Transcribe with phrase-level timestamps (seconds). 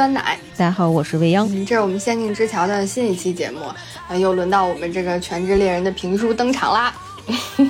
[0.00, 0.38] 酸奶。
[0.56, 1.46] 大家好，我是未央。
[1.66, 3.60] 这是我们仙境之桥的新一期节目，
[4.08, 6.94] 啊，又轮到我们这个全职猎人的评书登场啦。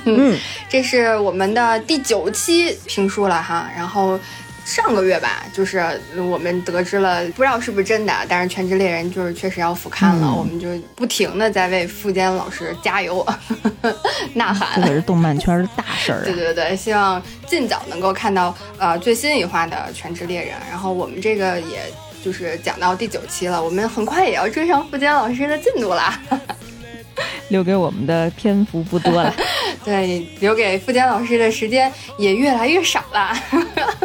[0.05, 0.39] 嗯，
[0.71, 3.69] 这是我们的第九期评书了哈。
[3.77, 4.17] 然后
[4.65, 6.01] 上个月吧，就是
[6.31, 13.27] 我们得知了，不知道是不是真的，但是全职猎人就是确实要复刊了，我们就不停的在为富坚老师加油
[14.35, 14.81] 呐喊。
[14.81, 16.23] 这可是动漫圈的大事儿。
[16.31, 20.55] 对对对，希望尽早能够看到呃最新一话的全职猎人。
[20.71, 21.93] 然后我们这个也
[22.25, 26.21] 就是讲到第九期了，我们很快也要追上富坚老师的进度啦。
[27.49, 29.35] 留给我们的篇幅不多了，
[29.85, 33.35] 对，留给富坚老师的时间也越来越少了。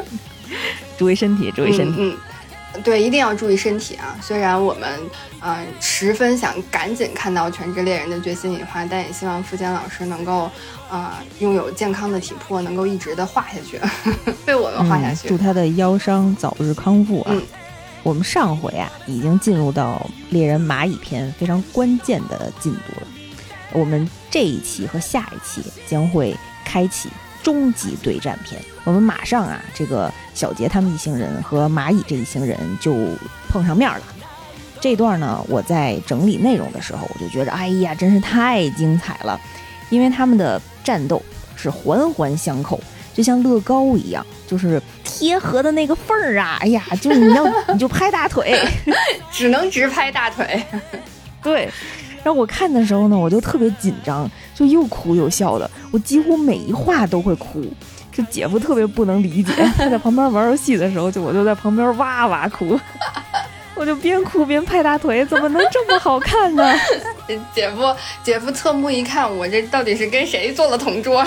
[0.97, 1.97] 注意身体，注意身体。
[1.99, 2.17] 嗯，
[2.83, 4.17] 对，一定要注意身体啊！
[4.21, 4.99] 虽然我们
[5.41, 10.49] 嗯十分想赶紧看到《全职猎人》的最新一话，但也希望富坚老师能够
[10.89, 13.79] 啊拥有健康的体魄，能够一直的画下去，
[14.45, 15.27] 被我们画下去。
[15.27, 17.35] 祝他的腰伤早日康复啊！
[18.05, 23.07] 我们上回啊已经进入到猎人蚂蚁篇非常关键的进度了。
[23.73, 27.09] 我们这一期和下一期将会开启
[27.41, 28.61] 终极对战篇。
[28.83, 32.93] 我们马上啊，这个小杰他们一行人和蚂蚁这一行人就
[33.49, 34.01] 碰上面了。
[34.79, 39.41] 这段呢，我在整理内容的时候，我就觉得，哎呀，真是太精彩了，
[39.89, 41.19] 因为他们的战斗
[41.55, 42.79] 是环环相扣，
[43.15, 48.59] 就像乐高一样，就是贴合的那个缝儿啊，哎呀， 就是你要你就拍大腿，
[49.31, 50.63] 只能直拍大腿，
[51.43, 51.69] 对。
[52.23, 57.63] 然后我看的时候呢，我就特别紧张，就又哭又笑的，我几乎每一话都会哭。
[58.11, 62.79] 这姐夫特别不能理解，他在旁边玩游戏的时候，就我就在旁边哇哇哭，
[63.75, 66.73] 我就边哭边拍大腿，怎么能这么好看呢？
[67.53, 71.23] 姐夫姐夫侧目一看，我这到底是跟谁做了同桌？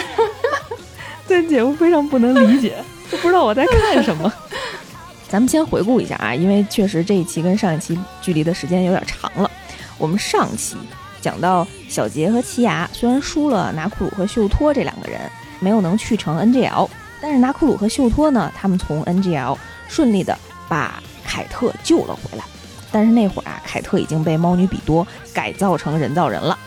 [1.29, 2.75] 但，姐夫非常不能理解，
[3.11, 4.33] 就不知道我在看什么。
[5.29, 9.51] 咱们先回顾一下啊，因为确实这一期跟上一期距离的时间有点长了。
[9.99, 10.77] 我们上期
[11.21, 15.21] 讲到小杰和奇牙虽然输了拿库鲁和秀托这两个人，
[15.61, 16.89] 没有能去成 NGL，
[17.21, 20.39] 但是拿库鲁和秀托呢，他们从 NGL 顺利的
[20.69, 22.45] 把凯特救了回来。
[22.91, 26.59] 但是那会儿啊，凯特已经被猫女比多改造成人造人了。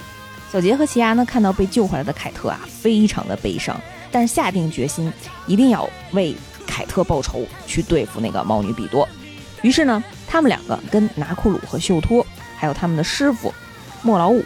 [0.51, 3.75] 小杰和奇牙呢，看到被救回来的凯特啊，非常的悲伤，
[4.11, 5.11] 但是下定决心
[5.47, 6.35] 一定要为
[6.67, 9.07] 凯特报仇，去对付那个猫女比多。
[9.61, 12.25] 于是呢，他们两个跟拿库鲁和秀托。
[12.57, 13.51] 还有他们的师傅
[14.03, 14.43] 莫老五，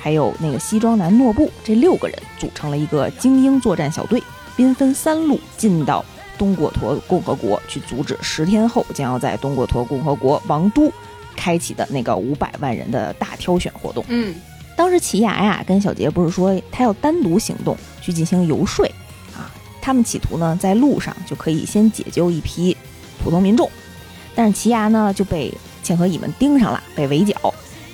[0.00, 4.22] 还有那个西装男诺布，这六个人组成了一个精英作战小队，
[4.56, 6.04] 兵分三路进到
[6.38, 10.88] 东果陀共和国去阻止十天后将要在东果陀共和国王都
[11.34, 14.04] 开启的那个五百万人的大挑选活动。
[14.06, 14.32] 嗯，
[14.76, 17.76] 当时奇牙呀跟小杰不是说他要单独行动
[18.08, 18.86] 去进行游说
[19.36, 19.52] 啊，
[19.82, 22.74] 他们企图呢在路上就可以先解救一批
[23.22, 23.70] 普通民众，
[24.34, 25.52] 但是奇牙呢就被。
[25.80, 27.34] 千和蚁们盯上了，被围剿。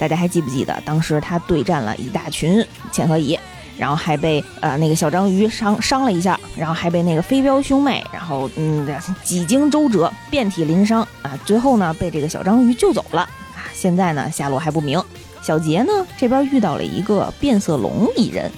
[0.01, 3.39] 大家还记不记得，当时他对战了一大群千和蚁，
[3.79, 8.85] 然后还被呃那个小章鱼伤伤了一下，然后还被那个飞镖兄妹，然后嗯
[9.23, 11.39] 几经周折，遍体鳞伤啊。
[11.45, 13.71] 最后呢，被这个小章鱼救走了啊。
[13.73, 15.01] 现在呢，下落还不明。
[15.41, 18.51] 小杰呢这边遇到了一个变色龙蚁人，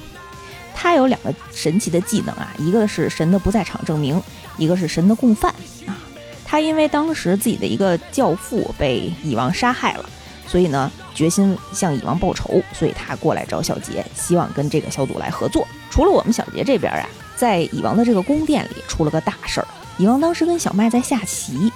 [0.78, 4.22] 他有两个神奇的技能啊，一个是神的不在场证明，
[4.58, 5.50] 一个是神的共犯
[5.86, 5.96] 啊。
[6.44, 10.04] 他因为当时自己的一个教父被蚁王杀害了，
[10.46, 15.66] 所以呢决心向蚁王报仇，所以他过来找小杰，希望跟这个小组来合作。
[15.90, 19.66] 除了我们小杰这边啊，在蚁王的这个宫殿里出了个大事儿。
[19.96, 21.72] 蚁王当时跟小麦在下棋，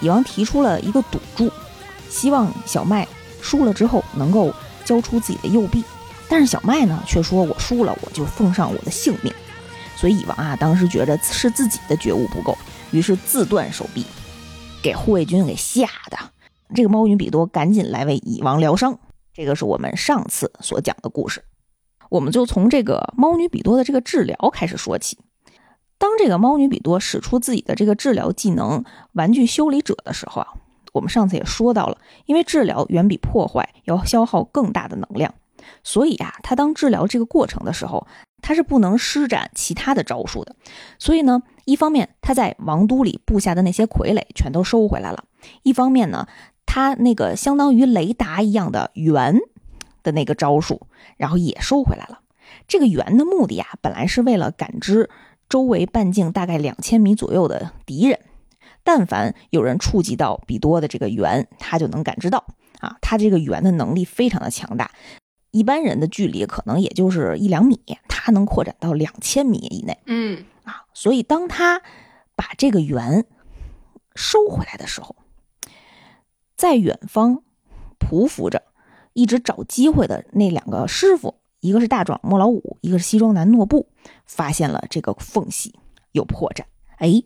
[0.00, 1.50] 蚁王提出了一个赌注，
[2.10, 3.06] 希望小麦
[3.40, 4.52] 输了之后能够
[4.84, 5.84] 交出自己的右臂，
[6.32, 9.30] 但是小麦呢却说我输了我就奉上我的性命。
[9.98, 12.56] 所以蚁王啊当时觉得是自己的觉悟不够。
[12.90, 14.06] 于是自断手臂，
[14.82, 16.16] 给护卫军给吓的。
[16.74, 18.98] 这个猫女比多赶紧来为蚁王疗伤。
[19.34, 21.44] 这个是我们上次所讲的故事。
[22.08, 25.18] 我们就从这个猫女比多的这个治疗开始说起。
[25.98, 30.48] 当这个猫女比多使出自己的这个治疗技能“玩具修理者”的时候啊，
[30.94, 35.34] 我们上次也说到了，因为治疗远比破坏要消耗更大的能量，
[35.82, 38.06] 所以啊，他当治疗这个过程的时候。
[38.44, 40.56] 他是不能施展其他的招数的，
[40.98, 45.22] 所以呢，一方面他在王都里布下的那些傀儡全都收回来了，
[45.62, 46.26] 一方面呢，
[46.66, 49.38] 他那个相当于雷达一样的圆
[50.02, 52.18] 的那个招数，然后也收回来了。
[52.66, 55.08] 这个圆的目的啊，本来是为了感知
[55.48, 58.18] 周围半径大概两千米左右的敌人，
[58.82, 62.44] 但凡有人触及到比多的这个圆，他就能感知到
[62.80, 64.90] 啊，他这个圆的能力非常的强大。
[65.52, 69.96] 一般人的距离可能也就是一两米，它能扩展到两千米以内。
[70.06, 71.80] 嗯啊，所以当他
[72.34, 73.24] 把这个圆
[74.14, 75.14] 收回来的时候，
[76.56, 77.42] 在远方
[77.98, 78.62] 匍匐着，
[79.12, 83.88] 一直找机会的那两个师傅，一个是大壮莫老五，一个是西装男诺布，
[84.24, 85.74] 发现了这个缝隙
[86.12, 86.62] 有破绽。
[86.96, 87.22] 哎，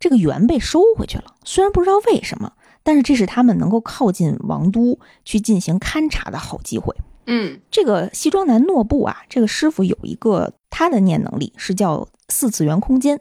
[0.00, 1.36] 这个圆被收回去了。
[1.44, 6.96] 虽然不知道为什么，但是这是他们能够靠近王都去进行勘察的好机会。
[7.30, 13.20] 嗯，这个西装男诺布啊，这个师傅有一个他的念能力是叫四次元空间，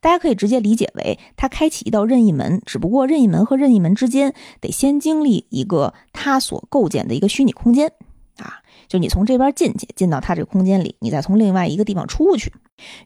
[0.00, 7.92] 大家可以直接理解为他开启一道任意门，只不过任意门和任意门之间得先经历一个他所构建的一个虚拟空间
[8.38, 8.58] 啊，
[8.88, 12.52] 就你从这边进去，进到他这个空间里，你再从另外一个地方出去。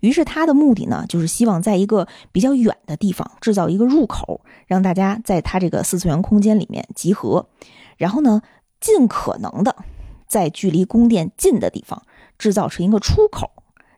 [0.00, 7.46] 于是他的目的呢，就是希望在一个比较远的地方制造一个入口，让大家在他这个四次元空间里面集合，
[7.98, 8.40] 然后呢，
[8.80, 9.76] 尽可能的。
[10.32, 12.04] 在距离宫殿近的地方
[12.38, 13.50] 制造成一个出口，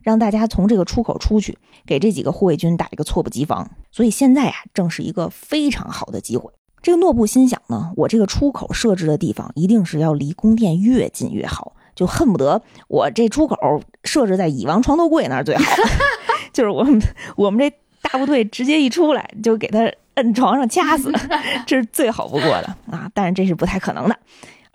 [0.03, 3.71] 让大家从这个出口出去，给这几个护卫军打一个措不及防。
[3.89, 6.51] 所以现在啊，正是一个非常好的机会。
[6.81, 13.57] 这个诺布心想呢，我这个出口设置的地方一定是要离宫殿越近越好，就恨不得我这出口
[14.03, 15.63] 设置在蚁王床头柜那儿最好，
[16.51, 17.01] 就是我们
[17.37, 21.09] 我们这大部队直接一出来就给他摁床上掐死，
[21.65, 23.09] 这是最好不过的啊！
[23.13, 24.19] 但是这是不太可能的。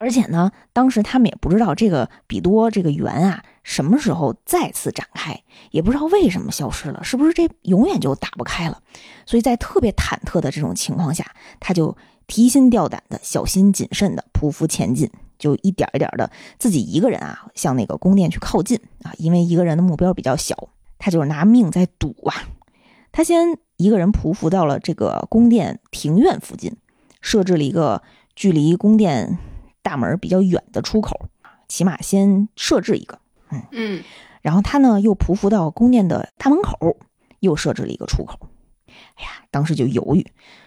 [0.00, 5.38] 而且呢，当时他们也不知道这个比多这个圆啊什么时候再次展开，
[5.72, 8.80] 也不知道为什么消失了，是不是这永远就打不开了？
[9.26, 11.30] 所以在特别忐忑的这种情况下，
[11.60, 11.94] 他就
[12.26, 22.34] 提心吊胆的、小心谨慎的匍匐前进，就一点一点的自己一个人啊向那个宫殿去靠近啊，因为一个人的目标比较小，他就是拿命在赌啊。
[23.12, 26.74] 他先一个人匍匐到了这个宫殿庭院附近，
[27.20, 28.02] 设置了一个
[28.34, 29.36] 距离宫殿。
[29.90, 31.28] 大门比较远的出口，
[31.66, 33.18] 起码先设置一个，
[33.50, 34.04] 嗯嗯，
[34.40, 36.96] 然后他呢又匍匐到宫殿的大门口，
[37.40, 38.38] 又设置了一个出口。
[38.86, 40.24] 哎呀，当时就犹豫，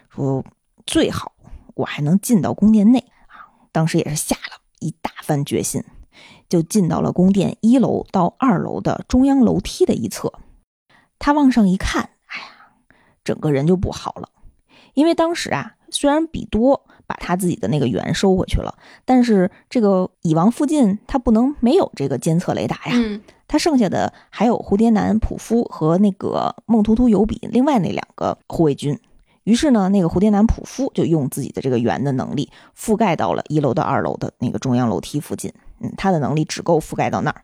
[0.10, 0.44] 说
[0.86, 1.32] 最好
[1.74, 3.48] 我还能进到宫殿内啊。
[3.72, 5.82] 当时也是下了一大番决心，
[6.50, 10.34] 就进到了宫殿一楼到二楼的中央楼梯的一侧。
[11.18, 12.48] 他往上一看，哎呀，
[13.24, 14.28] 整个人就不好了，
[14.96, 16.86] 因为当时啊，虽然比多。
[17.14, 18.74] 把他自己的那个圆收回去了，
[19.06, 22.94] 但是这个蚁王附近他不能没有这个监测雷达呀。
[22.94, 29.00] 嗯，他剩下的还有蝴蝶男普夫和那个梦图图尤比，另外那两个护卫军。
[29.44, 35.54] 于是呢，那个蝴蝶男普夫就用自己的这个圆的能力覆盖到了一楼到二楼的那个中央楼梯附近。
[35.82, 37.44] 嗯，他的能力只够覆盖到那儿。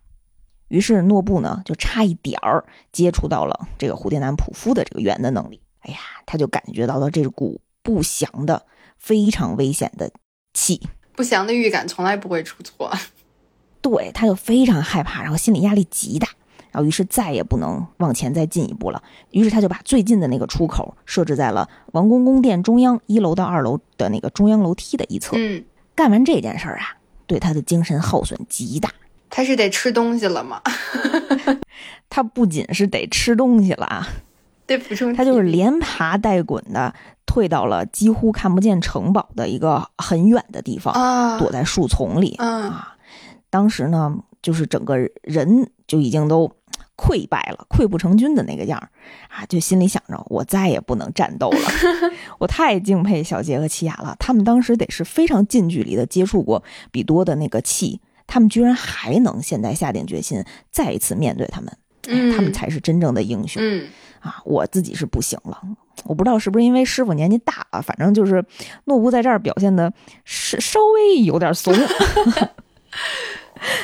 [0.70, 5.62] 于是诺布呢就差一点儿接触到了这个蝴蝶男普夫的这个圆的能力。
[5.82, 8.66] 哎呀，他就感觉到了这股不祥的。
[9.00, 10.12] 非常危险的
[10.54, 10.82] 气，
[11.16, 12.92] 不祥的预感从来不会出错。
[13.82, 16.28] 对，他就非常害怕，然后心理压力极大，
[16.72, 19.02] 然后于是再也不能往前再进一步了。
[19.32, 25.38] 于是他就把最近的那个出口设置在了王宫宫殿中央一楼到二楼的那个中央楼梯的一侧。
[25.38, 25.64] 嗯，
[25.96, 28.92] 干完这件事儿啊，对他的精神耗损极大。
[29.30, 30.62] 他是得吃东西了吗？
[32.10, 34.08] 他不仅是得吃东西了啊，
[35.16, 36.94] 他就是连爬带滚的。
[37.26, 42.98] 退到了几乎看不见城堡的一个很远的地方，躲在树丛里啊。
[43.52, 46.52] 当时呢，就是整个人就已经都
[46.98, 48.90] 溃败了，溃不成军的那个样儿
[49.30, 51.60] 啊，就心里想着我再也不能战斗了。
[52.40, 61.72] 我太敬佩小杰和奇雅了，他们当时得是非常近距离的接触过比多的那个气，他们居然还能现在下定决心再一次面对他们，
[62.36, 63.62] 他们才是真正的英雄。
[63.64, 63.88] 嗯
[64.22, 65.62] 啊，我自己是不行了。
[66.06, 68.44] 我不知道是不是因为师傅年纪大了，反正就是
[68.86, 69.92] 诺布在这儿表现的
[70.24, 71.74] 是稍微有点怂，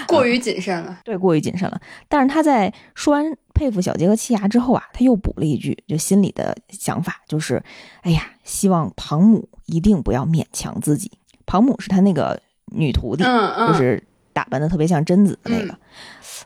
[0.08, 1.00] 过于谨慎了。
[1.04, 1.80] 对，过于谨慎了。
[2.08, 7.62] 但是他在说完佩服小杰和七牙之后啊，他又补了一句，就心里的想法就是：
[8.02, 11.12] 哎呀，希望庞母一定不要勉强自己。
[11.46, 13.24] 庞母是他那个女徒弟，
[13.68, 14.02] 就是
[14.32, 15.78] 打扮的特别像贞子的那个。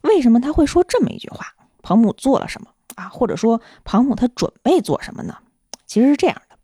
[0.01, 1.45] 为什么他会说这么一句话？
[1.81, 2.67] 庞母做了什么
[2.99, 3.09] 啊？
[3.09, 5.37] 或者说庞统他准备做什么呢？
[5.85, 6.57] 其实是这样的，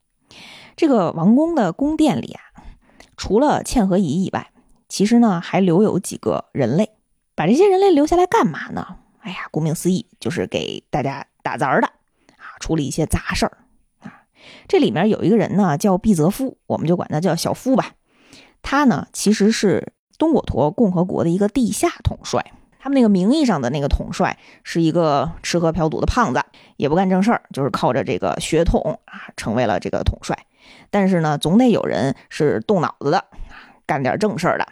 [0.75, 2.41] 这个王宫的宫殿里啊，
[3.17, 4.51] 除了嵌和仪以外，
[4.89, 6.91] 其实呢还留有几个人类。
[7.33, 8.97] 把这些人类留下来干嘛呢？
[9.19, 11.87] 哎呀，顾名思义，就是给大家打杂的
[12.37, 13.57] 啊，处理一些杂事儿
[13.99, 14.23] 啊。
[14.67, 17.91] 这里面有一个人呢，叫毕泽夫，我们就管他叫小夫吧。
[18.61, 22.53] 他呢，其实是东果陀共和国的一个地下统帅。
[22.85, 26.43] 他们那个名义上的那个统帅是一个吃喝嫖赌的胖子，
[26.77, 30.37] 也不干正事儿，就是靠着这个血统啊，成为了这个统帅。
[30.91, 33.25] 但是呢，总得有人是动脑子的，
[33.87, 34.67] 干点正事儿的。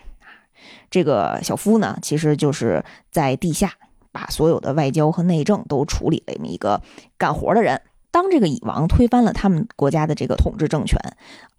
[0.91, 3.71] 这个小夫呢，其实就是在地下
[4.11, 6.83] 把所有的外交和内政都处理了这么一个
[7.17, 7.81] 干活的人。
[8.11, 10.99] 当这个蚁王推翻了他们国家的这个统治政权，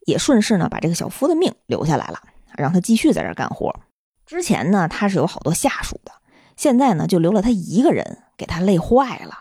[0.06, 2.20] 也顺势呢把这个小夫的命留下来了，
[2.56, 3.75] 让他继续在这干活。
[4.25, 6.12] 之前呢他是有好多下属的，
[6.56, 9.34] 现在呢就留了他一个人，给他累坏了，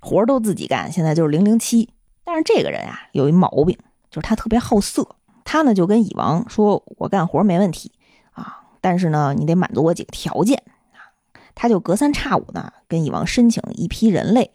[0.00, 1.90] 活都自己干，现在就是零零七。
[2.24, 3.76] 但是这个人啊有一毛病，
[4.10, 5.16] 就是他特别好色。
[5.44, 7.92] 他呢就跟蚁王说：“我干活没问题
[8.32, 11.08] 啊，但是呢你得满足我几个条件啊。”
[11.56, 14.52] 他就隔三差五呢跟蚁王申请一批人类，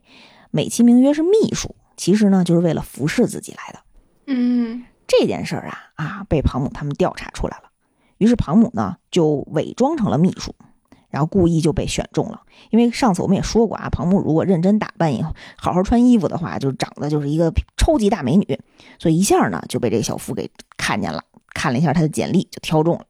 [0.51, 1.75] 美其名曰是秘书。
[1.97, 3.79] 其实呢，就是为了服侍自己来的。
[4.27, 7.69] 嗯，这件事儿啊啊，被庞母他们调查出来了。
[8.17, 10.55] 于是庞母呢就伪装成了秘书，
[11.13, 12.41] 然后故意就被选中了。
[12.71, 18.59] 因为上次我们也说过啊，庞母如果认真打扮以后，好好穿衣服的话，就长得就是一个超级大美女。
[18.97, 23.05] 所以一下呢就被这个小夫给看见了，看了一下他的简历就挑中了。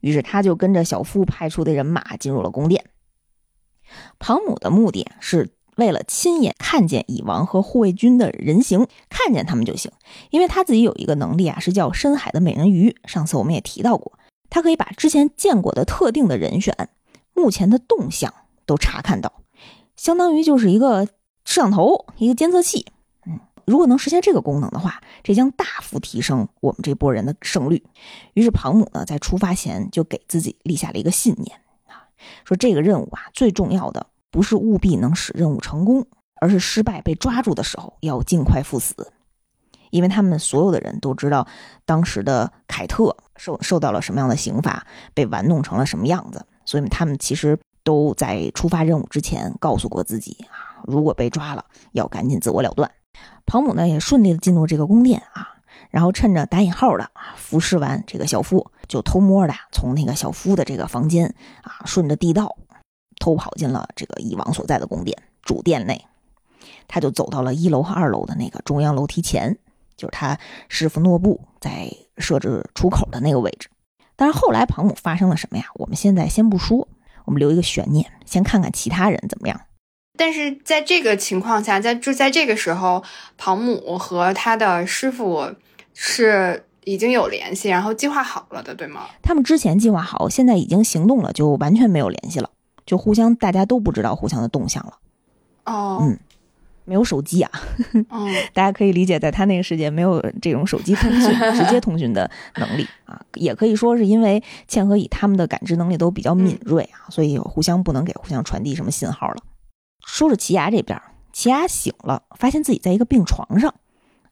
[0.00, 2.84] 于是他就跟着小夫派出的人马进入了宫殿。
[4.18, 5.50] 庞母的目的是。
[5.78, 9.92] 为了亲眼看见蚁王和护卫军的人形，看见他们就行，
[10.30, 12.96] 因为他自己有一个能力啊，是叫深海的美人鱼。
[13.04, 14.18] 上次我们也提到过，
[14.50, 16.74] 他可以把之前见过的特定的人选
[17.38, 18.32] 目前的动向
[18.66, 19.32] 都查看到，
[19.96, 21.06] 相当于就是一个
[21.44, 22.86] 摄像头，一个监测器。
[23.26, 27.84] 嗯，如果能实现这个功能的话，这将大幅提升我们这波人的胜率。
[28.34, 32.08] 于是庞姆呢，在出发前就给自己立下了一个信念啊，
[32.44, 34.06] 说这个任务啊，最重要的。
[34.30, 36.06] 不是务必能使任务成功，
[36.38, 39.10] 而是失败被抓住的时候要尽快赴死，
[39.90, 41.48] 因为他们所有的人都知道
[41.86, 52.90] 当时的凯特受受到了什么样的刑罚，被玩弄成了什么样子，所以他们其实都在出发任务之前告诉过自己啊，如果被抓了要赶紧自我了断。
[53.46, 55.56] 庞姆呢也顺利的进入这个宫殿啊，
[55.88, 62.54] 然后趁着打引号的啊服侍完这个小夫，就偷摸的从那个小夫的这个房间啊顺着地道。
[63.18, 66.04] 偷跑进了这个蚁王所在的宫殿主殿内，
[66.86, 69.58] 他就走到了一楼和二楼的那个中央楼梯前，
[69.96, 73.70] 就是他师傅诺布在设置出口的那个位置。
[74.18, 75.64] 但是后来庞母发生了什么呀？
[75.76, 76.88] 我们现在先不说，
[77.24, 79.60] 我们留一个悬念，先看看其他人怎么样。
[80.16, 83.04] 但是在这个情况下，在就在这个时候，
[83.36, 85.54] 庞母和他的师傅
[85.94, 89.02] 是已经有联系，然后计划好了的，对吗？
[89.22, 92.50] 他们之前计划好，现在已经行动了，就完全没有联系了。
[92.84, 94.94] 就互相，大家都不知道互相的动向了。
[95.66, 96.18] 哦，嗯，
[96.88, 97.50] 没有手机啊。
[97.92, 98.06] 嗯，
[98.54, 103.20] 大家可以理解，在他那个世界没有这种手机通讯、 直接通讯的能力啊。
[103.34, 109.36] 也可以说是因为茜和乙他们的感知能力都比较敏锐啊，所以互相不能给互相传递什么信号了。
[110.06, 111.00] 说说奇牙这边，
[111.32, 113.74] 奇牙醒了，发现自己在一个病床上。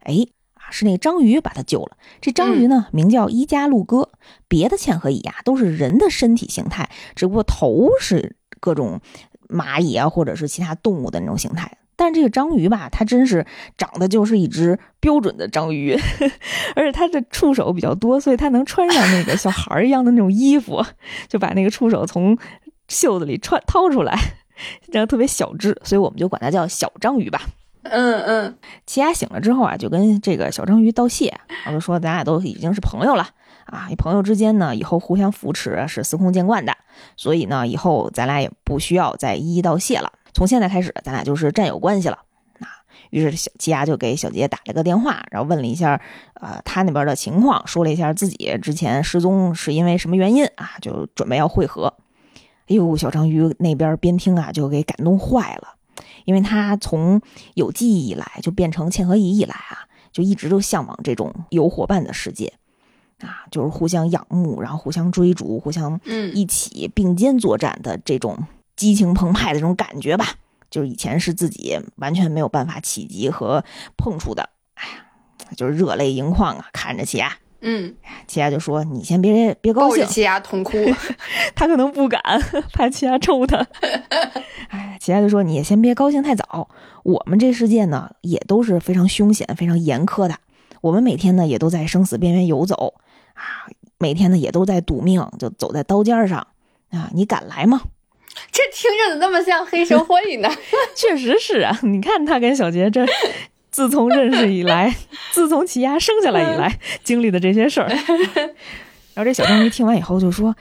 [0.00, 1.96] 哎，啊，是那个章鱼把他救了。
[2.20, 4.10] 这章鱼呢，名叫伊加路哥。
[4.48, 8.36] 别的嵌合蚁呀，都是人的身体形态，只不过头是。
[8.58, 8.98] 各种
[9.48, 13.44] 蚂蚁啊，或者是其他动物的那种形态，但是这个章鱼吧，它真是
[13.78, 15.98] 长得就是一只标准的章鱼，
[16.76, 20.84] 而且它的触手比较多，所以它能穿上那个小孩一样的那种衣服，
[21.26, 22.36] 就把那个触手从
[22.88, 24.14] 袖子里穿掏出来，
[24.92, 27.40] 然后特别小只，所以我们就管它叫小章鱼吧。
[27.82, 31.32] 嗯嗯，奇亚醒了之后啊，就跟这个小章鱼道谢，
[31.66, 33.28] 我就说咱俩都已经是朋友了。
[33.66, 36.76] 啊，朋友之间呢，以后互相扶持是司空见惯的，
[37.16, 40.12] 所以呢，以后咱俩也不需要再一一道谢了。
[40.36, 42.18] 从现在开始，咱俩就是战友关系了。
[42.60, 42.68] 啊，
[43.08, 45.98] 于是小奇牙就给小杰打了个电话，然后问了一下，
[46.34, 51.94] 呃，他那边的情况，说了一下自己之前失踪是因为什么原因啊，就准备要会合。
[52.68, 55.76] 哎呦，小章鱼那边边听啊，就给感动坏了，
[56.26, 57.22] 因为他从
[57.54, 62.52] 有记忆以来，就变成嵌合蚁以来啊，就一直都向往这种有伙伴的世界。
[63.20, 68.36] 啊，就是互相仰慕，然后互相追逐，互相嗯一起并肩作战的这种
[68.76, 70.34] 激情澎湃的这种感觉吧。
[70.68, 73.64] 就是以前是自己完全没有办法企及和
[73.96, 75.06] 碰触的，哎呀，
[75.56, 76.66] 就是热泪盈眶啊！
[76.72, 77.94] 看着奇亚，嗯，
[78.26, 80.76] 奇亚就说：“你先别别高兴。”奇亚痛哭，
[81.54, 82.20] 他可能不敢，
[82.74, 83.64] 怕奇亚抽他。
[84.68, 86.68] 哎，奇亚就说：“你也先别高兴太早，
[87.04, 90.34] 我们这世界呢也都是非常凶险、非常严苛的，
[90.80, 92.94] 我们每天呢也都在生死边缘游走。”
[93.34, 96.48] 啊，每天呢也都在赌命，就走在刀尖上
[96.90, 97.08] 啊！
[97.14, 97.82] 你敢来吗？
[98.52, 100.48] 这听着怎么那么像黑社会呢？
[100.94, 103.06] 确实是啊，你看他跟小杰这，
[103.70, 104.94] 自从认识以来，
[105.32, 107.88] 自从奇亚生下来以来经历的这些事儿。
[109.14, 110.54] 然后这小章鱼听完以后就说：“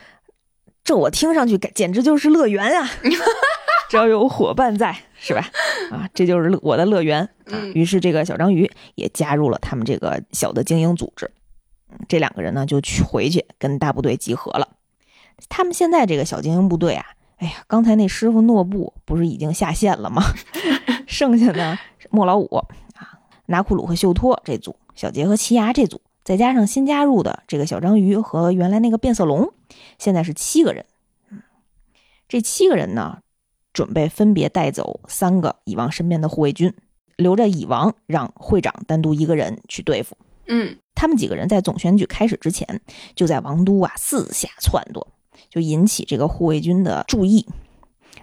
[0.82, 2.90] 这我听上去简直就是乐园啊！
[3.88, 5.48] 只要有伙伴在，是吧？
[5.90, 11.30] 啊，这就是我的乐园啊。”于是这个小章鱼也加入了他们这个小的精英组织。
[12.08, 14.68] 这两个人呢，就去回去跟大部队集合了。
[15.48, 17.04] 他们现在这个小精英部队啊，
[17.36, 20.22] 哎呀，刚才那师傅诺布不是已经下线了吗？
[21.06, 21.78] 剩下的
[22.10, 22.56] 莫老五
[22.94, 29.52] 啊，拿库鲁和秀托这组，小杰和奇牙这组，再加上新加入的这个小章鱼和原来那个变色龙，
[29.98, 30.84] 现在是七个人。
[32.28, 33.18] 这七个人呢，
[33.72, 36.74] 准备分别带走三个蚁王身边的护卫军，
[37.16, 40.16] 留着蚁王让会长单独一个人去对付。
[40.48, 42.80] 嗯，他们几个人在总选举开始之前，
[43.14, 45.06] 就在王都啊四下撺掇，
[45.48, 47.46] 就引起这个护卫军的注意。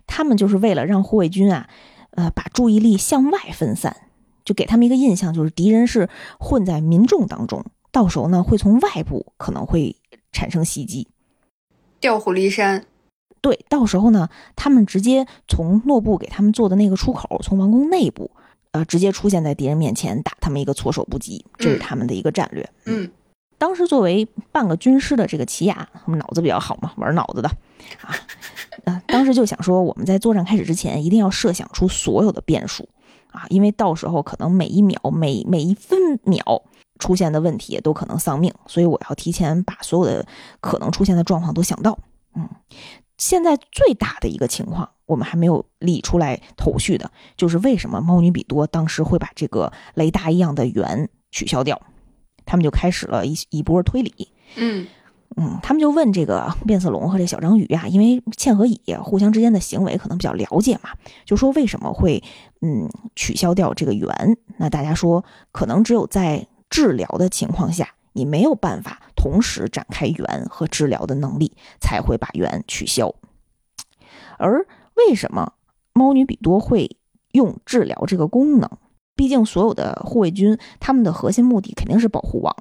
[0.06, 1.70] 他们就是为了让护卫军啊，
[2.12, 3.96] 呃，把注意力向外分散，
[4.44, 9.96] 就给他们一个印象，就是敌人是混在民众当中，到时候呢会从外部可能会
[10.32, 11.08] 产生袭击，
[12.00, 12.86] 调虎离山。
[13.42, 18.32] 对，到时候呢，他们直接从诺布给他们做的那个出口，从王宫内部，
[18.72, 22.70] 呃，直接出现在敌人面前，打他们一个措手不及，这是他们的一个战略。
[22.86, 23.12] 嗯，
[23.64, 27.48] 当时作为半个军师的这个奇亚，我们脑子比较好嘛，玩脑子的
[28.02, 28.12] 啊，
[28.84, 32.90] 呃，当时就想说，我们在作战开始之前，一定要设想出所有的变数
[33.32, 36.44] 啊，因为到时候可能每一秒、每每一分秒
[37.00, 40.26] 出现的问题都可能丧命，所以我要提前把所有的
[40.60, 41.98] 可能出现的状况都想到。
[42.36, 42.50] 嗯。
[43.18, 51.82] 现在最大的一个情况，我们还没有理出来头绪的，就是为什么猫女比多当时会把这个雷达一样的圆取消掉？
[52.46, 54.28] 他们就开始了一一波推理。
[54.56, 54.88] 嗯
[55.36, 60.92] 嗯，他们就问这个变色龙和这小章鱼啊，因为茜和乙互相之间的行为可能比较了解嘛，
[61.26, 62.24] 就说为什么会
[62.62, 64.10] 嗯取消掉这个圆？
[64.58, 67.90] 那大家说，可能只有在治疗的情况下。
[68.16, 73.12] 你没有办法同时展开圆和治疗的能力，才会把圆取消。
[74.38, 75.54] 而为什么
[75.94, 76.96] 猫女比多会
[77.32, 78.70] 用治疗这个功能？
[79.16, 82.56] 毕竟所有的护卫军，他们的核心目的肯定是保护王，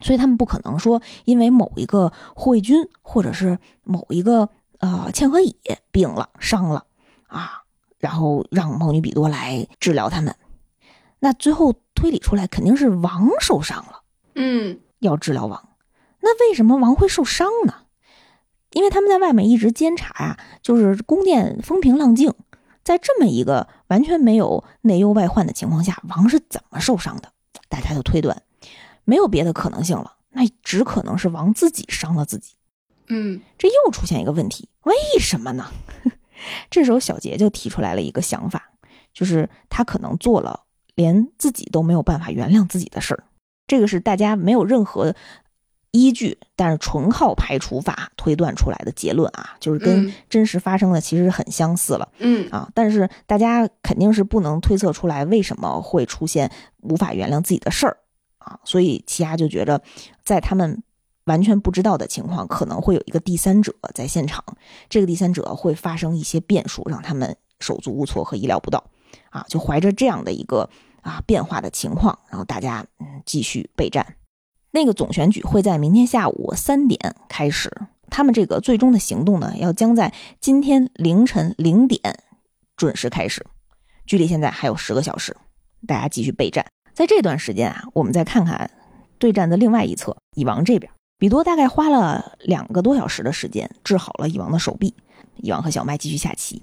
[0.00, 4.48] 所以他们不可能说因为某一个护卫军或者是某一个
[4.78, 5.56] 呃茜和蚁
[5.90, 6.84] 病了伤了
[7.28, 7.62] 啊，
[7.98, 10.34] 然后让猫女比多来治疗他们。
[11.20, 14.02] 那最后推理出来，肯定是王受伤了。
[14.34, 15.68] 嗯，要治疗王，
[16.20, 17.74] 那为什么王会受伤呢？
[18.72, 22.32] 因为他们在外面一直监察呀，就是宫殿风平浪静，
[22.90, 27.30] 在这么一个完全没有内忧外患的情况下，王是怎么受伤的？
[27.68, 28.42] 大家就推断，
[29.04, 32.54] 没有别的可能性了，那只可能是王自己伤了自己。
[33.06, 35.70] 嗯，这又出现一个问题，为什么呢？
[36.68, 38.72] 这时候小杰就提出来了一个想法，
[39.14, 40.64] 就是他可能做了
[40.96, 43.22] 连自己都没有办法原谅自己的事儿。
[43.68, 45.14] 这个是大家没有任何
[45.92, 52.08] 依据，但是纯靠排除法推断出来的结论啊，就是跟真实发生的其实很相似了。
[52.18, 56.50] 嗯啊，但是大家肯定是不能推测出来为什么会出现
[56.82, 57.96] 无法原谅自己的事儿
[58.38, 59.82] 啊，所以奇亚就觉着，
[60.24, 60.82] 在他们
[61.24, 64.44] 完全不知道的情况，可能会有一个第三者在现场，
[64.88, 68.84] 这个第三者会发生一些变数，让他们手足无措和意料不到
[69.30, 70.68] 啊，就怀着这样的一个。
[71.02, 74.06] 啊，变化的情况，然后大家嗯继续备战。
[74.72, 77.70] 那个总选举会在明天下午三点开始，
[78.08, 82.00] 他们这个最终的行动呢，要将在今天凌晨零点
[82.76, 83.44] 准时开始。
[84.06, 85.36] 距离现在还有十个小时，
[85.86, 86.64] 大家继续备战。
[86.92, 88.70] 在这段时间啊，我们再看看
[89.18, 94.94] 对战的另外一侧，蚁王这边，比多大概花了两个多小时的时间治好了蚁王的手臂。
[95.36, 96.62] 蚁王和小麦继续下棋。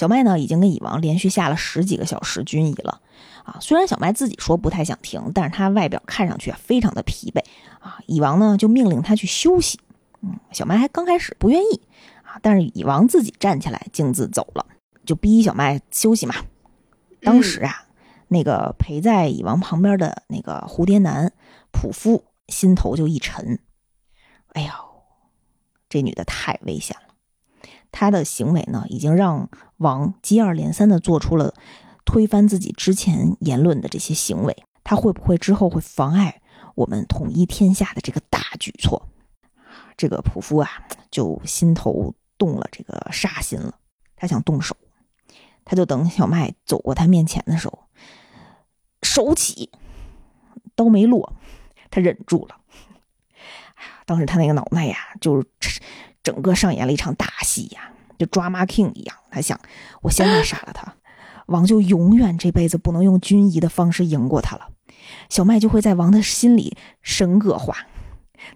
[0.00, 3.02] 小麦呢，已经跟蚁王连续下了十几个小时军蚁了，
[3.44, 7.44] 啊，虽然小麦自己说不太想停，但是他外表看上去非常的疲惫，
[7.80, 9.78] 啊，蚁王呢就命令他去休息，
[10.22, 11.82] 嗯，小麦还刚开始不愿意，
[12.22, 14.64] 啊，但是蚁王自己站起来径自走了，
[15.04, 16.34] 就逼小麦休息嘛。
[17.20, 17.84] 当时啊，
[18.28, 21.30] 那个陪在蚁王旁边的那个蝴蝶男
[21.72, 23.58] 普夫心头就一沉，
[24.54, 24.70] 哎呦，
[25.90, 27.09] 这女的太危险了。
[27.92, 29.48] 他的行为呢，已经让
[29.78, 31.54] 王接二连三的做出了
[32.04, 34.64] 推翻自己之前言论的这些行为。
[34.82, 36.40] 他会不会之后会妨碍
[36.74, 39.08] 我们统一天下的这个大举措？
[39.96, 40.68] 这个普夫啊，
[41.10, 43.74] 就心头动了这个杀心了。
[44.16, 44.76] 他想动手，
[45.64, 47.86] 他就等小麦走过他面前的时候，
[49.02, 49.70] 手起
[50.74, 51.34] 刀没落，
[51.90, 52.56] 他忍住了。
[54.06, 55.80] 当时他那个脑袋呀，就是。
[56.22, 59.16] 整个上演了一场大戏呀，就抓马 king 一样。
[59.30, 59.58] 他想，
[60.02, 60.94] 我现在杀了他，
[61.46, 64.68] 王就永远这辈子不能用军仪的方式赢过他了。
[65.28, 67.86] 小麦就会在王的心里神格化，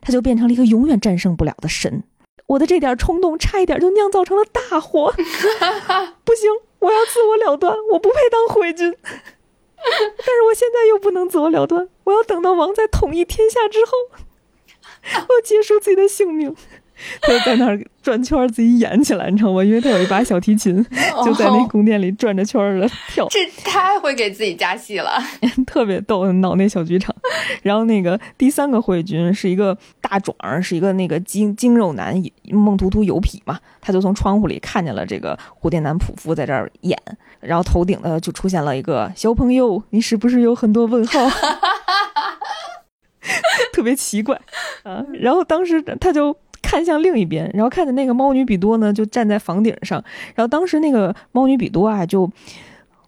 [0.01, 2.05] 他就变成了一个永远战胜不了的神。
[2.47, 5.13] 我的这点冲动，差一点就酿造成了大祸。
[5.17, 6.51] 不行，
[6.81, 8.95] 我要自我了断，我不配当回军。
[8.97, 13.93] 但是我现在又不能自我了断，我要等到王在统一天下之后，
[15.29, 16.55] 我要结束自己的性命。
[17.21, 19.63] 他就在那儿转圈儿，自己演起来，你知道吗？
[19.65, 20.85] 因为他有一把小提琴，
[21.25, 25.19] 就在那宫殿里转着圈儿的跳，这太会给自己加戏了，
[25.67, 27.15] 特别逗，脑内小剧场。
[27.63, 32.15] 然后那个第三个慧君是一个大壮儿，是一个那个精精肉男，
[32.51, 36.99] 梦图图油痞嘛，他就从窗户里看见了这个蝴蝶男仆夫在这儿演，
[37.41, 41.21] 然后头顶的就出现了一个小朋友，你是不是有很多问号？
[43.73, 44.39] 特别奇怪
[44.83, 45.03] 啊！
[45.15, 50.03] 然后当时他就看向另一边，然后看见那个猫女比多呢，就站在房顶上。
[50.35, 52.29] 然后当时那个猫女比多啊，就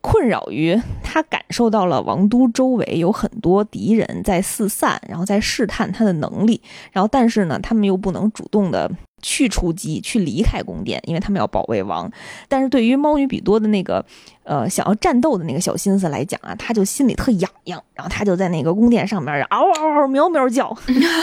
[0.02, 6.60] 困扰于他感受到了王都周围有很多敌人在四散，然后在试探他的能力。
[6.92, 8.90] 然后但是呢，他们又不能主动的。
[9.22, 12.10] 去出击，去离开宫殿，因为他们要保卫王。
[12.48, 14.04] 但是对于猫女比多的那个，
[14.44, 20.76] 呃，想要战斗的那个小心思来讲啊，他就心里特痒痒，然后他就在那个宫殿上面嗷嗷嗷喵喵叫，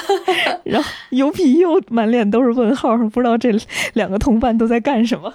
[0.66, 3.52] 然后油皮又满脸都是问号，不知道这
[3.94, 5.34] 两个同伴都在干什么。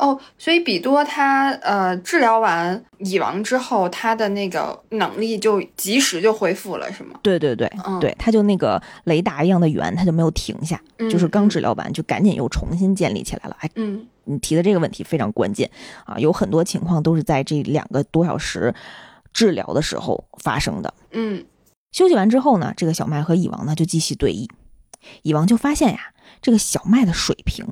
[0.00, 7.20] 哦，所以比多他呃治疗完蚁王之后，他的那个能力就及时就恢复了，是吗？
[7.22, 13.56] 对对对，对，他就那个雷达一样的圆，他就没有停下，就是刚治疗完就赶紧又重新建立起来了。
[13.60, 15.70] 哎，嗯，你提的这个问题非常关键
[16.06, 18.74] 啊，有很多情况都是在这两个多小时
[19.34, 20.94] 治疗的时候发生的。
[21.10, 21.44] 嗯，
[21.92, 24.48] 休息完之后呢，这个小麦和蚁王呢就继续对弈，
[25.22, 26.00] 蚁王就发现呀，
[26.40, 27.66] 这个小麦的水平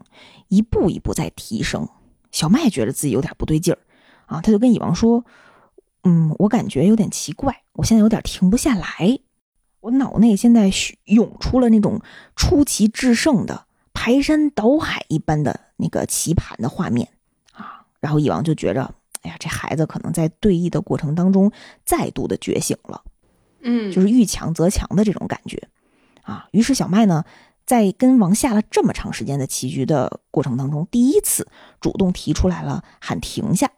[0.49, 1.89] 一步一步在提升。
[2.31, 3.79] 小麦觉得自己有点不对劲儿，
[4.27, 5.25] 啊，他就跟蚁王说
[6.05, 9.19] ：“嗯，我感觉有点奇怪，我现在有点停不下来，
[9.81, 10.71] 我脑内现在
[11.05, 12.01] 涌出了那种
[12.37, 17.09] 出奇制胜的排山倒海一般的那个棋盘的画面
[17.53, 21.51] 啊。”然后蚁王就觉着，哎呀，这孩子可能在对弈的过程当中
[21.85, 23.03] 再度的觉醒了，
[23.63, 25.67] 嗯，就是遇强则强的这种感觉
[26.23, 26.47] 啊。
[26.53, 27.25] 于是小麦呢。
[27.69, 31.47] 在跟王下了这么长时间的棋局的过程当中，第一次
[31.83, 33.71] 主动提出来了喊停下，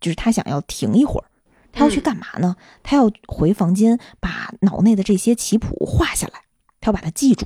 [0.00, 1.26] 就是他想要停一会儿，
[1.72, 2.54] 他要去干嘛呢？
[2.84, 6.42] 他要回房间把脑内的这些棋谱画下来，
[6.80, 7.44] 他要把它记住。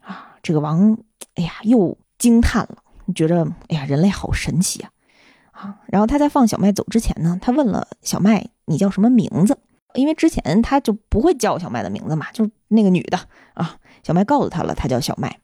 [0.00, 0.96] 啊，这个王，
[1.34, 2.78] 哎呀，又惊叹了，
[3.14, 4.90] 觉得哎呀，人类好神奇啊！
[5.52, 9.58] 啊，然后他在放小麦走之前呢，他问了小麦：“你叫什么名字？”
[9.92, 13.18] 因为之前他就不会叫小麦的名字嘛，就是那个女的
[13.52, 13.76] 啊。
[14.02, 15.40] 小麦告诉他了，他叫小麦。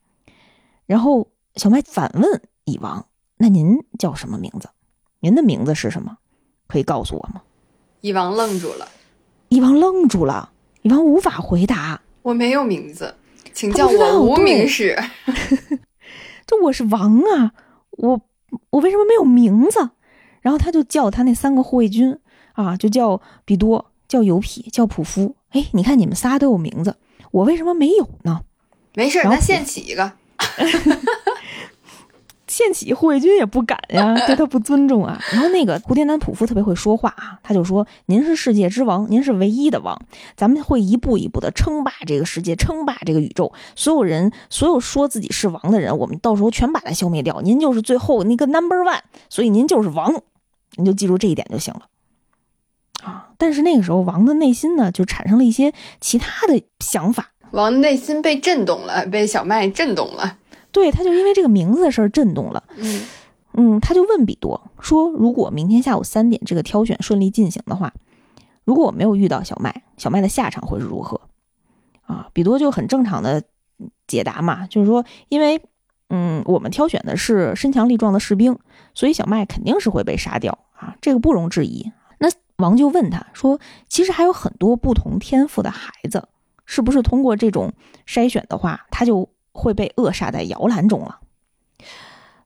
[0.87, 3.07] 然后小麦反问蚁王
[3.39, 4.69] ：“那您叫什么名字？
[5.21, 6.19] 您的名字是什么？
[6.67, 7.43] 可以告诉我吗？”
[8.03, 8.89] 蚁王愣住了。
[9.49, 10.51] 蚁王愣住了，
[10.83, 13.15] 蚁王无法回答：“我没有名字，
[13.53, 14.97] 请叫我无名氏。
[16.47, 17.53] 这我是王啊，
[17.91, 18.21] 我
[18.71, 19.91] 我为什么没有名字？”
[20.43, 22.17] 然后他就叫他那三个护卫军
[22.53, 25.35] 啊，就叫比多，叫尤皮，叫普夫。
[25.51, 26.97] 哎，你看你们仨都有名字。
[27.33, 28.43] 我为什么没有呢？
[28.97, 30.11] 没事，咱现起一个。
[32.49, 35.21] 现起护卫军也不敢呀， 对他不尊重啊。
[35.31, 40.01] 然后那个蝴蝶男仆夫特别会说话啊，他就说：“您是世界之王，您是唯一的王，
[40.35, 43.53] 咱们会一步一步的称霸这个世界，称霸这个宇宙。
[43.75, 47.43] 所有人，所有说自己是王的人，我们到时候全把他消灭掉。
[47.43, 50.23] 您就是最后那个 number one，所以您就是王，
[50.77, 51.83] 您就记住这一点就行了。”
[53.05, 53.29] 啊！
[53.37, 57.33] 但是那个时候，王的内心呢，就产生了一些其他的想法。
[57.53, 60.39] 王内心被震动了，被小麦震动了。
[60.73, 62.63] 对，他就因为这个名字的事儿震动了。
[62.77, 63.03] 嗯
[63.55, 67.95] 嗯，他就问比多说：“如果明天下午三点这个挑选顺利进行的话，
[68.65, 71.21] 如果我没有遇到小麦，小麦的下场会是如何？”
[72.05, 73.43] 啊，比多就很正常的
[74.07, 75.61] 解答嘛，就是说，因为
[76.11, 78.59] 嗯，我们挑选的是身强力壮的士兵，
[78.95, 81.91] 所以小麦肯定是会被杀掉啊，这个不容置疑。
[82.19, 86.29] 那王就问他说：“其实还有很多不同天赋的孩子，
[86.67, 87.73] 是不是通过这种
[88.07, 91.21] 筛选的话，他就会被扼杀在摇篮中了？”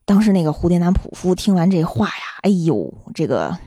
[0.04, 3.58] 当时那个蝴蝶男仆夫听完这话呀，哎呦，这个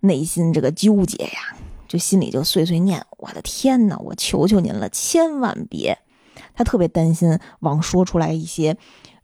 [0.00, 1.56] 内心这个纠结呀，
[1.88, 5.98] 就心里就碎碎念：“我的天哪，我求求您了，千万别！”
[6.54, 8.76] 他特别担心王说出来一些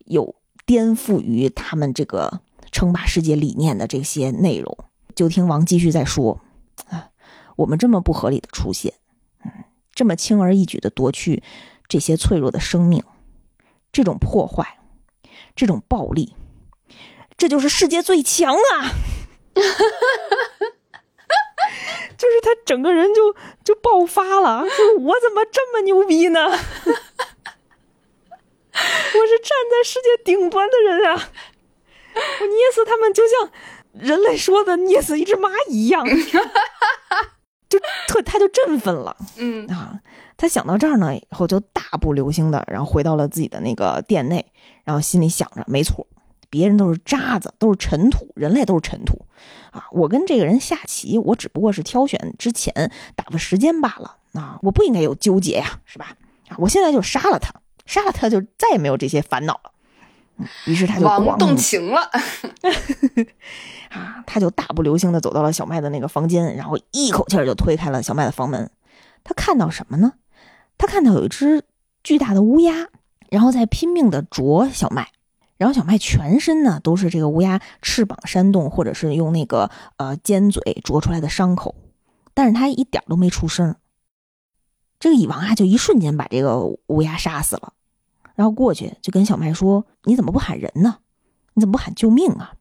[0.04, 0.34] 有
[0.66, 2.40] 颠覆于他们这个
[2.72, 4.76] 称霸世界理念的这些内容。
[5.14, 6.40] 就听王继续在说。
[6.88, 7.08] 啊，
[7.54, 8.92] 我们这么不合理的出现，
[9.94, 11.42] 这么轻而易举的夺去
[11.88, 13.04] 这些脆弱的生命，
[13.92, 14.78] 这种破坏，
[15.54, 16.35] 这种暴力，
[17.37, 18.90] 这就是世界最强啊！
[22.16, 26.50] 就是他整个人就就爆发了，就我怎么这么牛逼呢？
[26.50, 26.57] 我
[29.26, 31.30] 是站在世界顶端的人啊！
[32.40, 33.52] 我捏死他们就像。
[33.94, 36.04] 人类说的捏死一只蚂蚁一样，
[37.78, 39.98] 就特他就振奋了，嗯啊，
[40.37, 44.44] 他想到这儿呢以后就大步流星的，然后回到了自己的那个店内，
[44.84, 46.06] 然后心里想着，没错，
[46.48, 49.26] 别人都是渣子，都是尘土，人类都是尘土，
[49.70, 56.16] 啊，我跟这个人下棋，我只不过是挑选之前打发时间罢了，啊，我不应该有纠结呀，是吧？
[56.48, 57.52] 啊，我现在就杀了他，
[57.87, 59.70] 杀了他就再也没有这些烦恼了。
[60.37, 62.10] 嗯于是他就王动情了，
[63.94, 68.70] 啊，他就大步流星的走到了小麦的那个房间，然后一口气就推开了小麦的房门。
[69.22, 70.14] 他看到什么呢？
[70.76, 71.62] 他看到有一只
[72.02, 72.88] 巨大的乌鸦，
[73.30, 75.09] 然后在拼命的啄小麦，
[75.57, 81.74] 然后小麦全身呢都是这个乌鸦翅膀扇动，或者是用那个呃尖嘴啄出来的伤口，
[82.35, 83.76] 但是他一点都没出声。
[84.98, 87.72] 这个蚁王啊，就一瞬间把这个乌鸦杀死了，
[88.35, 90.98] 然后过去就跟小麦说：“你怎么不喊人呢？
[91.54, 92.54] 你怎么不喊救命啊？”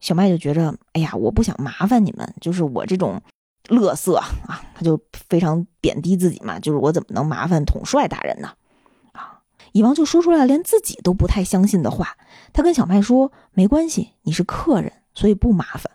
[0.00, 3.20] 小麦就觉着，哎呀，我不想麻烦你们，就是我这种
[3.68, 8.52] 乐色啊，他就非常贬低自己嘛，就是我怎么能麻烦统帅大人呢？
[9.12, 12.16] 啊，蚁王就说出来连自己都不太相信的话，
[12.52, 15.92] 他跟小麦说，没关系，你是客人，所以不麻烦。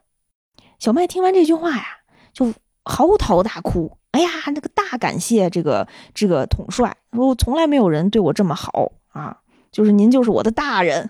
[0.77, 1.85] 小麦听完这句话呀，
[2.31, 9.39] 就嚎啕大哭，哎呀，那个大感谢这个这个统帅，说从来没有人对我这么好啊，
[9.71, 11.09] 就是您就是我的大人。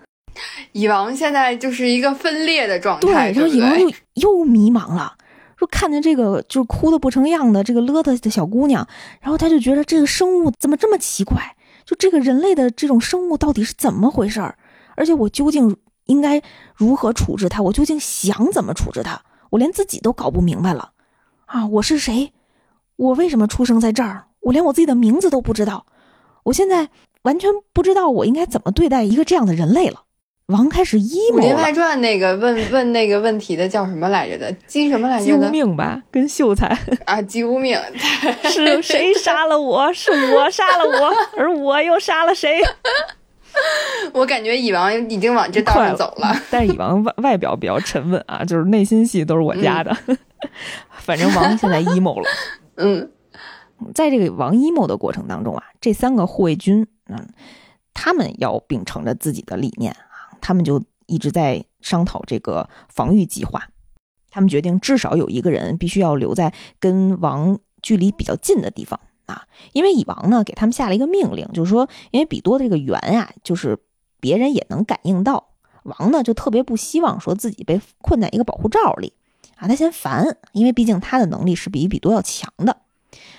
[0.72, 5.14] 蚁王现在就是一个分裂的状态对，然后蚁王对不对就又迷茫了，
[5.56, 8.86] 说看见这个就是哭的不成样的这个邋遢的小姑娘，
[9.20, 11.56] 然后他就觉得这个生物怎么这么奇怪？
[11.84, 14.58] 就这个人类的这种生物到底是怎么回事儿？
[14.96, 16.42] 而且我究竟应该
[16.74, 17.62] 如何处置它？
[17.62, 19.20] 我究竟想怎么处置它？
[19.50, 20.90] 我连自己都搞不明白了
[21.44, 21.66] 啊！
[21.66, 22.32] 我是谁？
[22.96, 24.24] 我为什么出生在这儿？
[24.40, 25.86] 我连我自己的名字都不知道，
[26.44, 26.88] 我现在
[27.22, 30.02] 完全不知道我应该怎么对待一个这样的人类了。
[30.46, 30.96] 王开始
[31.34, 34.52] 《武林 emo 了，外传》那个问问那个问题的叫什么来着的？
[34.68, 35.50] 姬什么来着救的？
[35.50, 36.68] 命吧，跟秀才
[37.04, 37.76] 啊，姬无命。
[38.48, 39.92] 是谁杀了我？
[39.92, 42.62] 是我杀了我，而我又杀了谁？
[44.14, 46.32] 我感觉蚁王已经往这道上走了。
[46.48, 49.96] 但是蚁王外外表比较沉稳啊，就是内心戏都是我家的。
[51.00, 52.28] 反正王现在 emo 了。
[52.76, 53.10] 嗯
[53.94, 57.28] 在这个王 emo 的过程当中啊，这三个护卫军，嗯，
[57.92, 60.05] 他们要秉承着自己的理念啊，
[60.46, 63.68] 他们就一直在商讨这个防御计划。
[64.30, 73.76] 他们决定至少有一个人必须要留在跟王距离比较近的地方啊，因为蚁王呢给他们下了一个命令，就是说，因为比多的这个圆啊，就是
[74.20, 75.48] 别人也能感应到，
[75.82, 79.14] 王呢就特别不希望说自己被困在一个保护罩里
[79.56, 82.76] 啊，他嫌烦，因为毕竟他的能力是比比多要强的。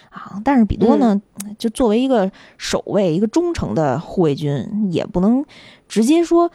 [0.10, 1.22] 啊，但是比多呢，
[1.60, 5.46] 就作为一个守卫、一个忠诚的护卫军，也不能
[5.88, 6.52] 直接说，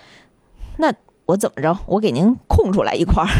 [0.82, 0.92] 那
[1.26, 3.30] 我怎么着，我给您空出来一块儿。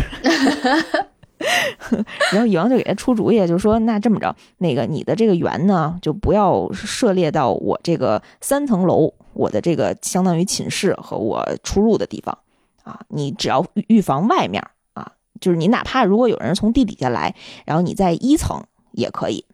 [2.31, 12.38] 然后蚁王就给他出主意，就说那这么着，那个你的这个园呢，就不要涉猎到我这个三层楼，我的这个相当于寝室和我出入的地方
[12.85, 17.35] 啊，你只要预预防外面啊，就是你哪怕如果有人从地底下来，
[17.66, 19.44] 然后你在一层也可以。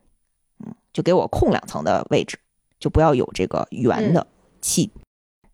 [0.63, 2.39] 嗯就给我空两层的位置，
[2.81, 4.27] 就不要有这个圆的
[4.61, 4.91] 气、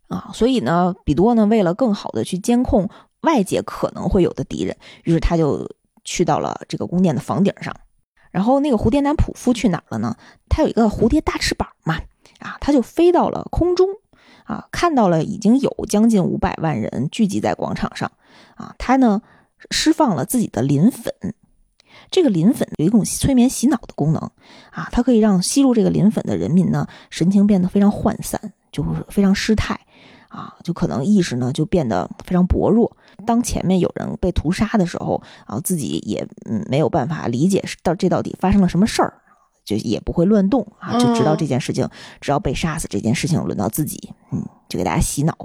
[0.07, 0.31] 啊。
[0.33, 2.89] 所以呢，比多呢为了更好的去监控
[3.21, 5.69] 外界可能会有的敌人，于是他就
[6.03, 7.75] 去到了这个宫殿的房顶上。
[8.31, 10.17] 然后那个蝴蝶男普夫去哪儿了呢？
[10.49, 11.95] 他有一个蝴蝶大翅膀嘛，
[12.39, 13.87] 啊，他就飞到了空中，
[14.43, 18.11] 啊，看到了已经有将近五百万人聚集在广场上，
[18.55, 19.21] 啊，他呢
[19.71, 21.13] 释放了自己的磷粉。
[22.11, 24.21] 这个磷粉有一种催眠洗脑的功能
[24.71, 29.79] 啊，它可以让吸入这个磷粉的人民呢，神情变得非常涣散，就是非常失态
[30.35, 32.95] 啊，就可能意识呢就变得非常薄弱。
[33.25, 39.13] 当前面有人被屠杀的时候啊，自己也嗯没有办法理解到这到底发生了什么事儿，
[39.63, 41.87] 就也不会乱动啊，就知道这件事情，
[42.19, 45.35] 只要被杀死这件事情轮到自己，嗯，就给大家洗脑。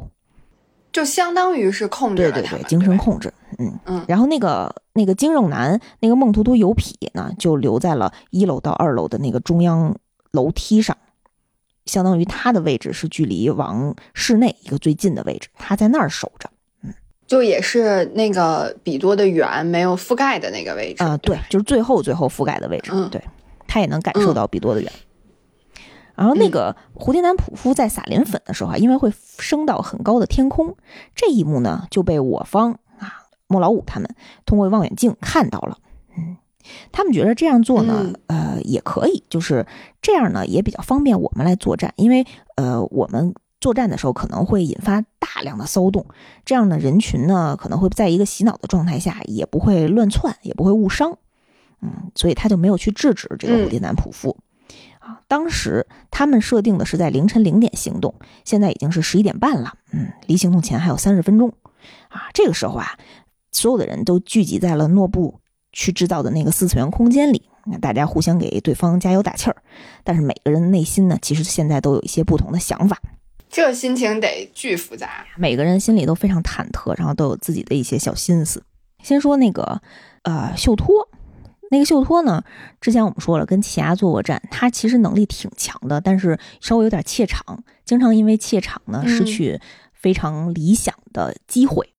[0.93, 9.97] 就相当于是控制对对对，了他们精神控制，嗯嗯然后那个那个精肉男，那个孟图图油痞呢，就留在了一楼到二楼的那个中央
[10.33, 10.97] 楼梯上，
[11.91, 16.49] 相当于他的位置是距离王室内一个最近的位置，他在那儿守着。
[17.27, 23.23] 就也是那个比多的圆没有覆盖的那个位置啊、对，就是最后最后覆盖的位置，嗯对，
[23.69, 24.91] 他也能感受到比多的远。
[26.17, 30.77] 然后那个蝴蝶男普夫在撒磷粉的时候啊，因为会升到很高的天空，
[31.15, 34.13] 这一幕呢就被我方啊莫老五他们
[34.45, 35.79] 通过望远镜看到了。
[36.19, 36.37] 嗯，
[36.93, 39.67] 他们觉得这样做呢，呃，也可以，就是
[40.01, 46.07] 这样呢也比较方便我们来作战，因为呃我们作战的时候可能会引发大量的骚动，
[46.45, 51.19] 这样呢人群呢可能会在一个洗脑的状态下，也不会乱窜，也不会误伤。
[51.83, 54.37] 嗯，所以他就没有去制止这个嗯武迪南普夫。
[54.99, 61.51] 啊，当时他们设定的是在凌晨零点行动，现在已经是十一点半了，嗯，离行动前还有三十分钟。
[62.11, 62.99] 啊，这个时候啊，
[63.51, 65.40] 所有的人都聚集在了诺布
[65.73, 69.57] 去制造的那个四次元空间里，那大家互相给对方加油打气儿。
[70.03, 73.01] 但是每个人的内心呢，其实现在都有一些不同的想法，
[73.49, 75.27] 这心情得巨复杂。
[75.37, 78.63] 每个人心里都非常忐忑，然后都有自己的一些小心思。
[79.03, 79.81] 先说那个
[80.23, 81.09] 呃秀托，
[81.71, 82.43] 那个秀托呢，
[82.81, 89.61] 之前我们说了，跟奇亚做过战，他其实能力挺强的，但是稍微有点怯场，经常因为怯场呢嗯失去
[89.95, 91.93] 非常理想的机会。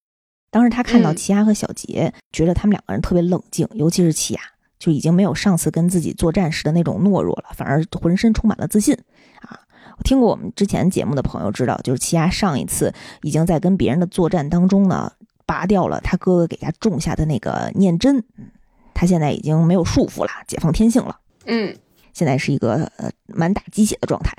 [0.52, 4.42] 当时他看到嗯奇亚和小杰，觉得他们两个人特别冷静，尤其是奇亚，
[4.78, 8.94] 就已经没有上次跟自己作战时的那种懦弱了，反而浑身充满了自信
[9.40, 9.60] 啊！
[9.98, 15.12] 我听过我们之前节目的朋友知道，就是奇亚上一次已经在跟别人的作战当中呢，
[15.46, 18.52] 拔掉了他哥哥给他种下的那个念针，嗯
[18.94, 21.18] 他现在已经没有束缚了，解放天性了。
[21.46, 21.76] 嗯
[22.14, 24.36] 现在是一个呃满打鸡血的状态。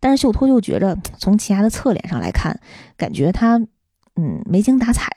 [0.00, 2.60] 但是秀托就觉着，从奇亚的侧脸上来看，
[2.96, 3.56] 感觉他
[4.16, 5.13] 嗯没精打采的，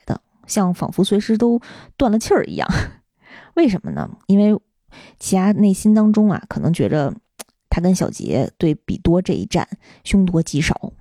[0.48, 1.60] 像仿佛随时都
[1.96, 2.68] 断了气儿一样。
[3.54, 4.10] 为什么呢？
[4.26, 4.58] 因为
[5.20, 7.14] 奇亚内心当中啊，可能觉着
[7.70, 9.68] 他跟小杰对比多这一战
[10.02, 10.92] 凶多吉少，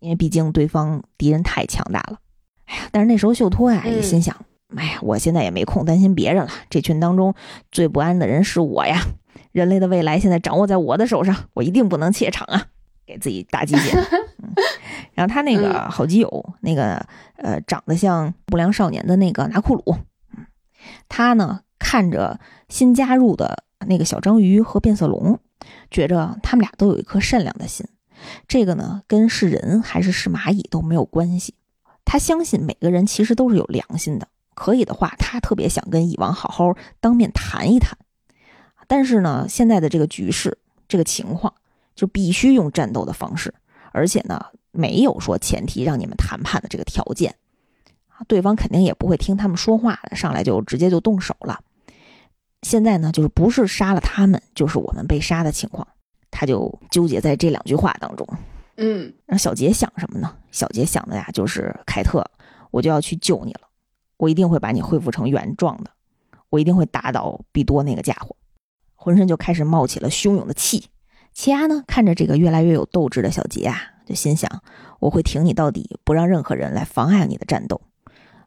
[0.00, 2.18] 因为毕竟对方敌人太强大了。
[2.66, 4.36] 哎呀，但是那时候秀托呀、也嗯心想，
[4.76, 7.34] 哎呀，我现在也没空担心别人了，这群当中
[7.70, 9.00] 最不安的人是我呀。
[9.52, 12.66] 人类的未来现在掌握在我的手上，我一定不能怯场啊！
[13.08, 13.98] 给自己打鸡血。
[14.42, 14.52] 嗯、
[15.14, 17.04] 然后他那个嗯好基友，那个
[17.36, 19.96] 呃长得像不良少年的那个拿库鲁，
[20.36, 20.46] 嗯，
[21.08, 25.40] 他呢看着新加入的那个小章鱼和变色龙，
[25.90, 27.86] 觉着他们俩都有一颗善良的心。
[28.46, 31.54] 这个呢跟是人还是是蚂蚁都没有关系。
[32.04, 37.96] 他相信每个人其实都是有良心的，可以的话，他特别想跟蚁王好好当面谈一谈。
[38.86, 41.54] 但是呢，现在的这个局势，这个情况，
[41.98, 43.52] 就必须用战斗的方式，
[43.90, 47.34] 而且呢，没有说前提让你们谈判的这个条件，
[48.06, 51.58] 啊，对方肯定也不会听他们说话的，上来就直接就动手了。
[52.62, 55.84] 现在呢，就是不是杀了他们，就是我们被杀的情况，
[56.30, 58.24] 他就纠结在这两句话当中。
[58.76, 60.36] 嗯那小杰想什么呢？
[60.52, 62.24] 小杰想的呀，就是凯特，
[62.70, 63.62] 我就要去救你了，
[64.18, 65.90] 我一定会把你恢复成原状的，
[66.48, 68.36] 我一定会打倒比多那个家伙。
[68.94, 70.84] 浑身就开始冒起了汹涌的气。
[71.38, 74.60] 奇亚呢，看着这个越来越有斗志的小杰啊，就心想：
[74.98, 77.80] 我会挺你到底，不让任何人来妨碍你的战斗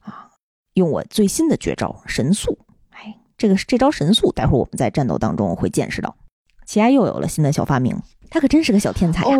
[0.01, 0.31] 啊！
[0.73, 6.17] 用我最新的绝招神速，哎，这个这招神速，待会儿我们在战斗当中会见识到。
[6.65, 7.97] 奇亚又有了新的小发明，
[8.29, 9.37] 他可真是个小天才呀、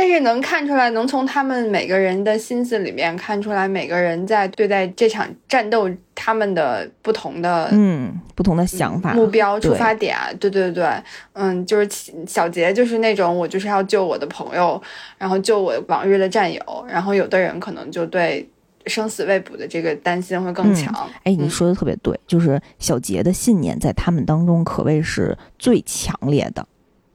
[0.00, 10.86] 但是能看出来，能从他们每个人的心思里面看出来，每个人在对待这场战斗他们的不同的嗯，不同的想法、目标、出发点，对对对，
[11.34, 11.86] 嗯，就是
[12.26, 14.80] 小杰就是那种我就是要救我的朋友，
[15.18, 18.48] 然后救我往日的战友，然后有的人可能就对
[18.86, 21.10] 生死未卜的这个担心会更嗯强。
[21.24, 26.66] 哎，你嗯说的特别对，就是小杰的信念在他们当中可谓是最强烈的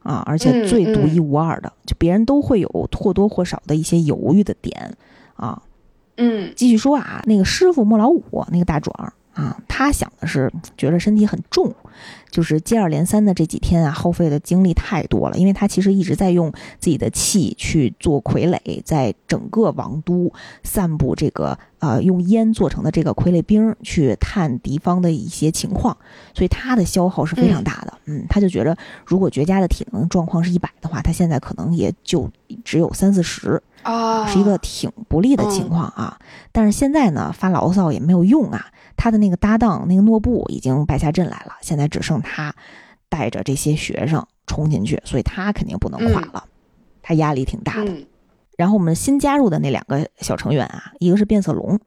[0.05, 4.95] 啊，而且嗯最独一无二的，就别人都会有或多或少的一些犹豫的点
[5.35, 5.61] 啊。
[6.17, 11.75] 嗯继续说啊，那个师傅莫老五那个大壮啊，他想的是觉得身体很重，
[12.31, 20.31] 就是接二连三的这几天啊，耗费的精力太多了，因为他其实一直在用自己的气去做傀儡，在整个王都
[20.63, 25.97] 散布这个呃用烟做成的这个傀儡兵，去探敌方的一些情况，
[26.33, 27.93] 所以他的消耗是非常大的。
[28.05, 32.31] 嗯他就觉得如果绝佳的体能状况是一百的话，他现在可能也就
[32.63, 33.61] 只有三四十。
[33.85, 36.19] 啊，是一个挺不利的情况啊。
[36.51, 38.67] 但是现在呢，发牢骚也没有用啊。
[38.97, 42.53] 他的那个搭档那个诺布已经败下阵来了，现在只剩他
[43.09, 46.43] 带着这些学生冲进去，所以他肯定不能垮了，
[47.01, 47.91] 他压力挺大的。
[47.91, 48.05] 嗯
[48.57, 51.77] 然后我们新加入的那两个小成员啊，一个是变色龙，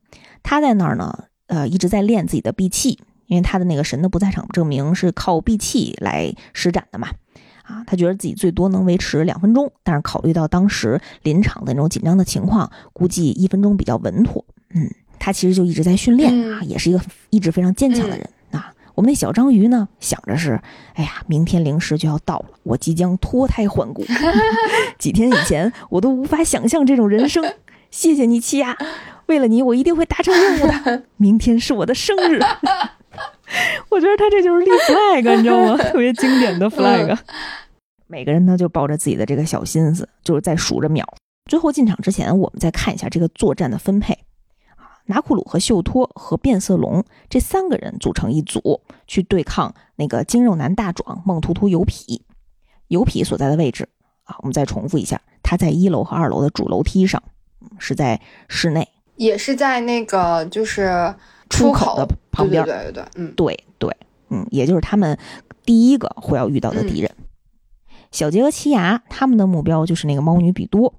[0.42, 7.08] 他在那儿呢，呃，一直在练自己的闭气，因为他的那个神的不在场证明是靠闭气来施展的嘛。
[7.68, 14.44] 啊，他觉得自己最多能维持两分钟，但是考虑到当时临场的那种紧张的情况，估计一分钟比较稳妥。
[14.74, 17.00] 嗯，他其实就一直在训练啊，也是一个
[17.30, 18.72] 意志非常坚强的人、啊。
[18.94, 20.60] 我们那小章鱼呢，想着是，
[20.94, 24.04] 哎呀，明天零食就要到了，我即将脱胎换骨。
[24.98, 27.44] 几天以前我都无法想象这种人生。
[27.90, 28.76] 谢谢你，奇亚，
[29.26, 31.04] 为了你，我一定会达成任务的。
[31.16, 32.40] 明天是我的生日。
[33.88, 35.76] 我觉得他这就是立 flag，你知道吗？
[35.90, 37.18] 特别经典的 flag。
[38.06, 41.06] 每个人呢就抱着自己的这个小心思，就是在数着秒。
[41.50, 44.14] 最后进场之前，我们再看一下这个作战的分配
[44.76, 45.00] 啊。
[45.06, 52.22] 拿库鲁和秀托和变色龙这三个人组成一组，去对抗那个精肉男大壮孟图图油皮。
[52.88, 53.88] 油皮所在的位置
[54.24, 57.22] 啊，我们再重复一下，他在一楼和二楼的主楼梯上，
[57.78, 61.14] 是在室内，也是在那个就是
[61.48, 62.64] 出口的旁边。
[62.64, 63.96] 对对对对，嗯，对对，
[64.30, 65.18] 嗯，也就是他们
[65.64, 67.10] 第一个会要遇到的敌人。
[68.10, 70.94] 小杰和奇牙他们的目标就是那个猫女比多。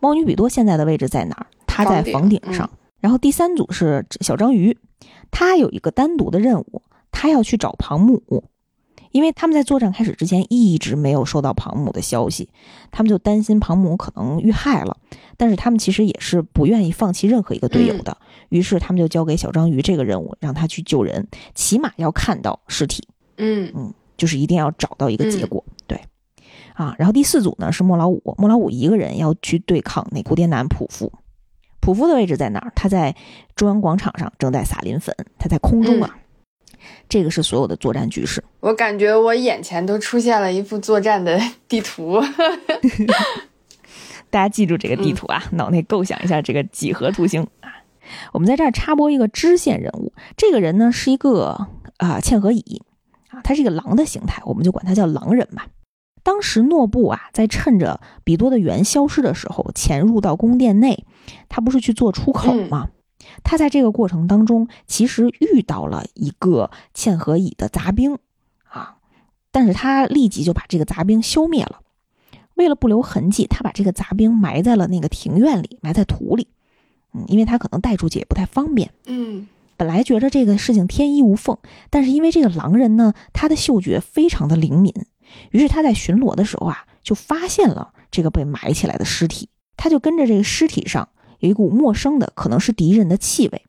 [0.00, 1.46] 猫女比多现在的位置在哪儿？
[1.66, 2.68] 她在房顶上。
[3.00, 4.78] 然后第三组是小章鱼，
[5.30, 8.44] 他有一个单独的任务，他要去找庞母，
[9.12, 12.48] 因为他们在作战开始之前一直没有收到庞母的消息，
[12.90, 14.96] 他们就担心庞母可能遇害了，
[15.36, 18.16] 但是他们其实也是不愿意放弃任何一个队友的，
[18.48, 23.06] 于是他们就交给小章鱼这个任务，让他去救人，起码要看到尸体，
[23.36, 26.00] 嗯嗯，就是一定要找到一个结果，对，
[26.74, 31.12] 啊，然后第四组呢是莫老五，莫老五一个人要去对抗那蝴蝶男普夫。
[31.80, 32.72] 普夫的位置在哪儿？
[32.76, 33.16] 他在
[33.56, 36.16] 中央广场上正在撒磷粉，他在空中啊。
[37.08, 38.42] 这个是所有的作战局势。
[38.60, 42.22] 我感觉我眼前都出现了一幅作战的 地图。
[44.30, 47.70] 大家记住这个地图啊，脑内构想一下这个几何图形啊。
[48.32, 51.68] 我们在这儿插播一个支线人物，这个人呢是一个
[51.98, 52.82] 啊嵌合蚁
[53.28, 55.66] 啊，他是一个狼的形态，我们就管他叫狼人吧。
[56.22, 61.04] 当时诺布啊，在趁着比多的猿消失的时候，潜入到宫殿内，
[61.48, 62.88] 他不是去做出口吗？
[63.42, 68.18] 他在这个过程当中，其实遇到了一个嵌合蚁的杂兵
[68.64, 68.96] 啊，
[69.50, 71.80] 但是他立即就把这个杂兵消灭了。
[72.54, 76.48] 为了不留痕迹，他把这个杂兵埋在了那个庭院里，埋在土里。
[77.14, 78.92] 嗯，因为他可能带出去也不太方便。
[79.06, 81.56] 嗯，本来觉得这个事情天衣无缝，
[81.90, 84.92] 但是因为这个狼人呢，他的嗅觉非常的灵敏。
[85.50, 89.48] 于是他在巡逻的时候啊，就发现了这个被埋起来的尸体。
[89.76, 91.08] 他就跟着这个尸体上
[91.42, 93.62] 有一股陌生的，可能是敌人的气味，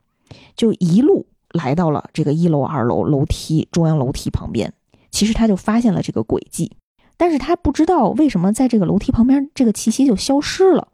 [0.55, 4.71] 就一路来到了这个一楼、二楼楼梯中央楼梯旁边。
[5.09, 6.71] 其实他就发现了这个轨迹，
[7.17, 10.87] 但是他不知道为什么在这个楼梯旁边这个气息就消失了，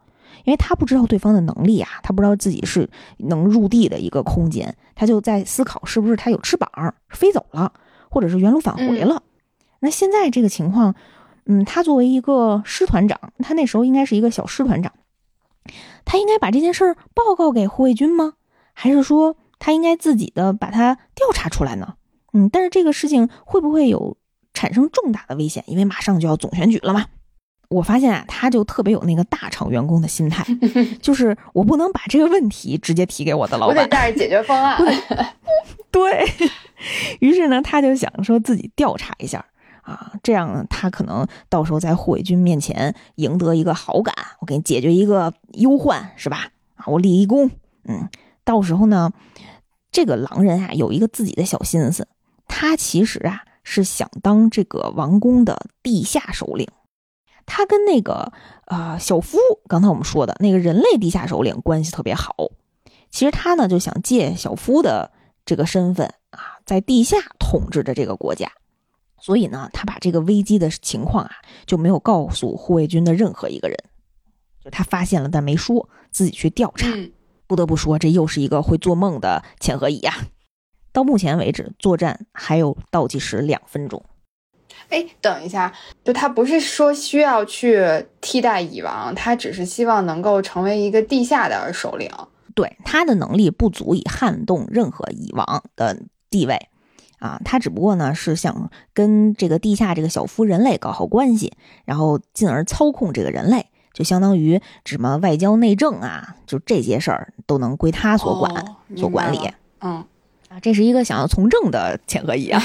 [0.44, 7.72] 因为他不知道对方的能力啊，他不知道自己是能入地的一个空间，他就在思考是不是他有翅膀飞走了，
[8.08, 9.22] 或者是原路返回了。
[9.80, 10.94] 那现在这个情况，
[11.44, 14.92] 嗯，他作为一个师团长，他那时候应该是一个小师团长，
[16.10, 18.32] 他应该把这件事儿报告给护卫军吗？
[18.72, 21.94] 还是说他应该自己的把它调查出来呢？
[22.32, 24.16] 嗯，但是这个事情会不会有
[24.52, 25.62] 产生重大的危险？
[25.68, 27.06] 因为马上就要总选举了嘛。
[27.68, 30.44] 我发现啊，他就特别有那个大厂员工的心态，
[31.00, 34.82] 就是我不能把这个问题直接提给我的老板，我得带着解决方案。
[35.92, 36.26] 对
[37.20, 39.46] 于是呢，他就想说自己调查一下。
[39.90, 46.52] 啊，这样呢，他可能到时候在护卫军面前赢得一个好感，我给你解决一个忧患，是吧？
[46.76, 47.50] 啊，我立一功，
[47.86, 48.08] 嗯，
[48.44, 49.12] 到时候呢，
[49.90, 52.06] 这个狼人啊有一个自己的小心思，
[52.46, 56.68] 他其实啊是想当这个王宫的地下首领，
[57.44, 58.32] 他跟那个
[58.66, 62.36] 呃小夫，刚才我们说的那个人类地下首领关系特别好，
[63.10, 65.10] 其实他呢就想借小夫的
[65.44, 68.52] 这个身份啊，在地下统治着这个国家。
[69.20, 71.30] 所以呢，他把这个危机的情况啊，
[71.66, 73.76] 就没有告诉护卫军的任何一个人，
[74.64, 76.88] 就他发现了，但没说，自己去调查。
[77.46, 80.14] 不得不说，这又是一个会做梦的潜河蚁呀。
[80.92, 84.04] 到目前为止，作战还有倒计时两分钟。
[84.88, 85.72] 哎，等一下，
[86.04, 92.10] 就他不是说需要去替代蚁王，他只是希望能够成为一个地下的首领。
[92.54, 96.68] 对，他的能力不足以撼动任何蚁王的地位。
[97.20, 101.52] 啊，他只不过呢是想跟这个地下这个小夫人类搞好关系，
[101.84, 108.64] 然后进而操控这个人类，就相当于什么外交内政啊，就这些事儿都能归他所管、
[108.96, 109.38] 所管理。
[109.80, 110.02] 嗯，
[110.48, 112.62] 啊，这是一个想要从政的前合蚁啊，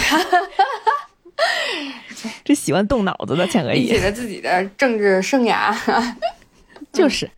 [2.46, 5.76] 这喜欢动脑子的前合蚁，写着自己的政治生涯，
[6.94, 7.30] 就是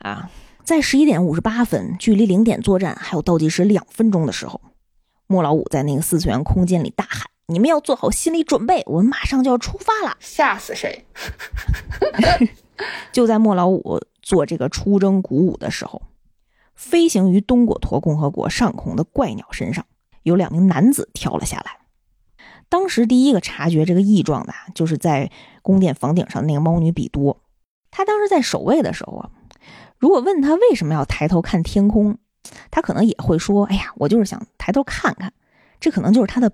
[0.00, 0.30] 啊，
[0.62, 4.60] 在十一点五十八分，距离零点作战还有倒计时两分钟的时候。
[5.30, 11.04] 莫老五在那个四次元空间里大喊：“你们要做好心理准备，我们马上就要出发了！”吓死谁！
[13.12, 16.02] 就在莫老五做这个出征鼓舞的时候，
[16.74, 19.86] 飞行于东果陀共和国上空的怪鸟身上
[20.24, 21.78] 有两名男子跳了下来。
[22.68, 25.30] 当时第一个察觉这个异状的，就是在
[25.62, 27.40] 宫殿房顶上那个猫女比多。
[27.92, 29.30] 他当时在守卫的时候啊，
[29.96, 32.18] 如果问他为什么要抬头看天空？
[32.70, 35.32] 他可能也会说：“哎呀，我就是想抬头看看。”
[35.80, 36.52] 这可能就是他的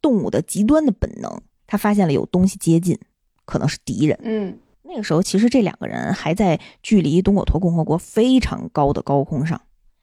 [0.00, 1.42] 动物的极端的本能。
[1.66, 2.98] 他发现了有东西接近，
[3.44, 4.18] 可能是敌人。
[4.22, 9.60] 嗯，那个时候其实这两个人还在距离东果陀共和国非常高的高空上，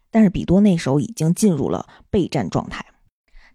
[0.10, 2.86] 但是比多那时候已经进入了备战状态。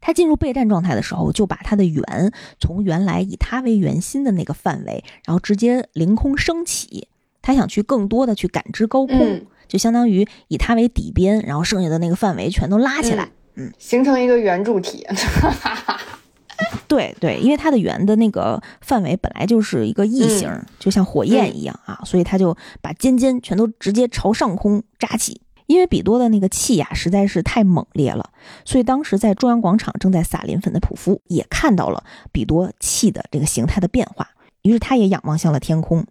[0.00, 7.08] 他进入备战状态的时候，就把他的圆从原来以他为圆心的那个范围，然后直接凌空升起。
[7.40, 15.04] 他想去更多的去感知高空，就相当于以它为底边，然后剩下的那个范围全都拉起来，嗯，形成一个圆柱体。
[16.86, 20.48] 对对，因为它的圆的那个范围本来就是一个异形，
[20.78, 25.40] 就像火焰一样啊，所以它就把尖尖全都直接朝上空扎起。
[25.66, 28.30] 因为比多的那个气呀实在是太猛烈了，
[28.64, 34.28] 所以当时在中央广场正在撒磷粉的普夫也看到了比多气的这个形态的变化，
[34.62, 36.06] 于是他也仰望向了天空。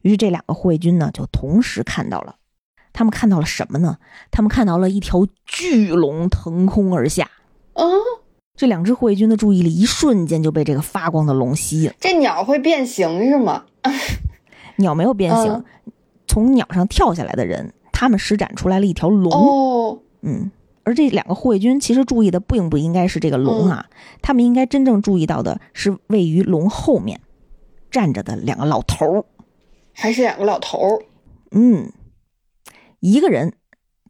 [0.00, 2.36] 于是这两个护卫军呢就同时看到了，
[2.98, 3.98] 他们看到了什么呢？
[4.32, 7.30] 他们看到了一条巨龙腾空而下。
[7.74, 7.84] 啊！
[8.56, 11.92] 这两只护卫军的注意力一瞬间就被这个发光的龙吸引。
[12.00, 13.66] 这鸟会变形是吗？
[14.78, 15.64] 鸟没有变形，
[16.26, 17.72] 从鸟上跳下来的人。
[17.92, 20.50] 他们施展出来了一条龙，嗯，
[20.82, 23.86] 而这两个护卫军其实注意的并不应该是这个龙啊，
[24.22, 27.20] 他们应该真正注意到的是位于龙后面
[27.92, 29.24] 站着的两个老头儿，
[29.92, 31.02] 还是两个老头儿，
[31.52, 31.92] 嗯，
[33.00, 33.54] 一个人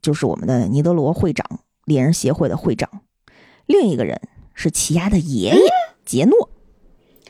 [0.01, 2.89] 就是我们的尼德罗会长，猎人协会的会长，
[3.67, 4.21] 另一个人
[4.55, 5.63] 是奇亚的爷爷
[6.05, 6.51] 杰诺，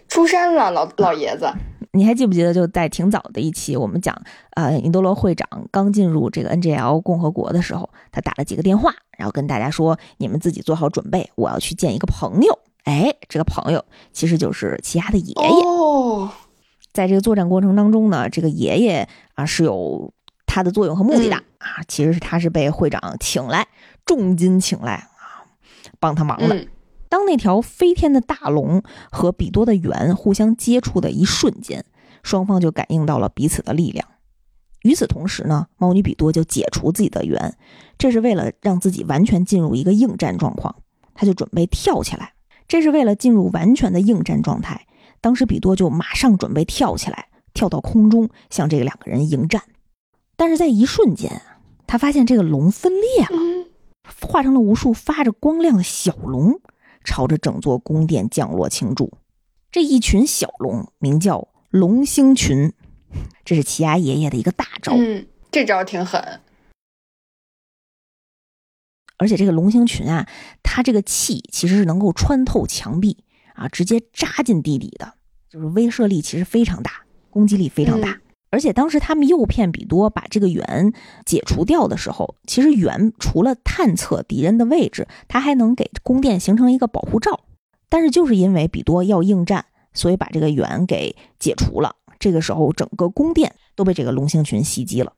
[0.07, 1.51] 出山了，老老爷子。
[1.93, 4.15] 你还记不记得，就在挺早的一期，我们讲，
[4.51, 15.65] 呃，尼德罗会长刚进入这个 NGL 共和国的时候，他打了几个电话，然后跟大家说：“你们自己做好准备，我要去见一个朋友。”哎，这个朋友其实就是奇亚的爷爷。
[15.67, 16.31] 哦，
[16.93, 20.13] 在这个作战过程当中呢，这个爷爷啊是有
[20.47, 23.69] 他的作用和目的的啊，其实是他是被会长请来，
[24.07, 25.47] 重金请来啊，
[26.01, 26.67] 帮他忙的。
[27.09, 31.85] 当那条飞天的大龙和比多的圆互相接触的一瞬间，
[32.23, 34.07] 双方就感应到了彼此的力量。
[34.83, 37.57] 与此同时呢，猫女比多就解除自己的圆，
[37.97, 40.77] 这是为了让自己完全进入一个应战状况。
[41.15, 42.35] 他就准备跳起来，
[42.69, 44.87] 这是为了进入完全的应战状态。
[45.21, 49.63] 当时比多就马上准备跳起来，跳到空中向这两个人迎战。
[50.39, 51.43] 但是在一瞬间，
[51.86, 53.66] 他发现这个龙分裂了，
[54.26, 56.59] 化成了无数发着光亮的小龙。
[57.05, 59.11] 朝着整座宫殿降落庆祝，
[59.70, 62.74] 这一群小龙名叫龙星群，
[63.47, 64.93] 这是奇亚爷爷的一个大招。
[64.95, 66.41] 嗯，这招挺狠。
[69.16, 70.28] 而且这个龙星群啊，
[70.62, 73.24] 它这个气其实是能够穿透墙壁
[73.55, 75.14] 啊，直接扎进地底的，
[75.49, 78.20] 就是威慑力其实非常大，攻击力非常大。
[78.51, 80.92] 而且当时他们诱骗比多把这个圆
[81.26, 87.40] 解除掉的时候，其实圆除了探测敌人的位置，它还能给宫殿形成一个保护罩。
[87.90, 91.96] 但是就是因为比多要应战，所以把这个圆给解除了。
[92.18, 95.12] 这个时候，整个宫殿都被这个龙星群袭击了。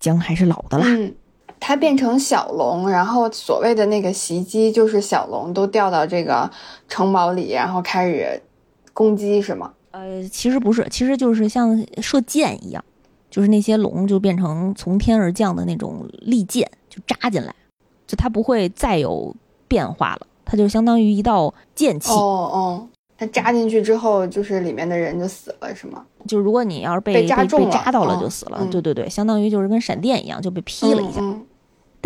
[0.00, 0.86] 姜还是老的辣。
[0.86, 1.14] 嗯，
[1.60, 6.50] 它变成小龙，然后所谓的那个袭击就是小龙都掉到这个
[6.88, 8.42] 城堡里，然后开始
[8.92, 9.72] 攻击，是吗？
[9.96, 12.84] 呃，其实不是，其实就是像射箭一样，
[13.30, 17.54] 就是那些龙就变成从天而降的那种利箭，就扎进来，
[18.06, 19.34] 就它不会再有
[19.66, 22.12] 变化了，它就相当于一道剑气。
[22.12, 26.04] 哦哦，它扎进去之后，就是里面的人就死了，是吗？
[26.28, 28.68] 就如果你要是被被扎中扎到了，就死了。
[28.70, 31.22] 对对对，相当于就是跟闪电一样，就被劈了一下。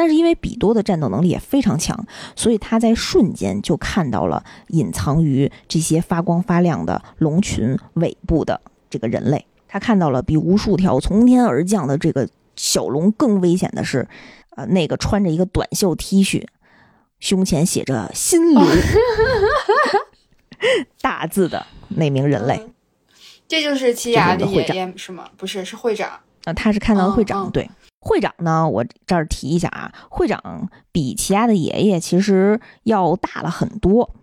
[0.00, 9.44] 但是因为比多的战斗能力也非常强，所以他在瞬间就看到了隐藏于这些发光发亮的龙群尾部的这个人类。
[9.68, 12.26] 他看到了比无数条从天而降的这个
[12.56, 14.08] 小龙更危险的是，
[14.56, 16.46] 呃，那个穿着一个短袖 T 恤，
[17.18, 18.62] 胸前写着“心流”
[21.02, 22.70] 大字的那名人类。
[23.46, 25.28] 这就是奇亚的爷爷是吗？
[25.36, 26.20] 不是，是会长。
[26.46, 27.68] 呃，他是看到了会长，对。
[28.00, 28.68] 会长呢？
[28.68, 34.14] 我这儿提一下啊，会长比齐亚的爷爷其实要大了很多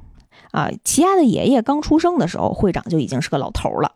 [0.51, 0.69] 啊。
[0.83, 3.93] 齐亚的爷爷刚出生的时候，会长就已经是个老头了，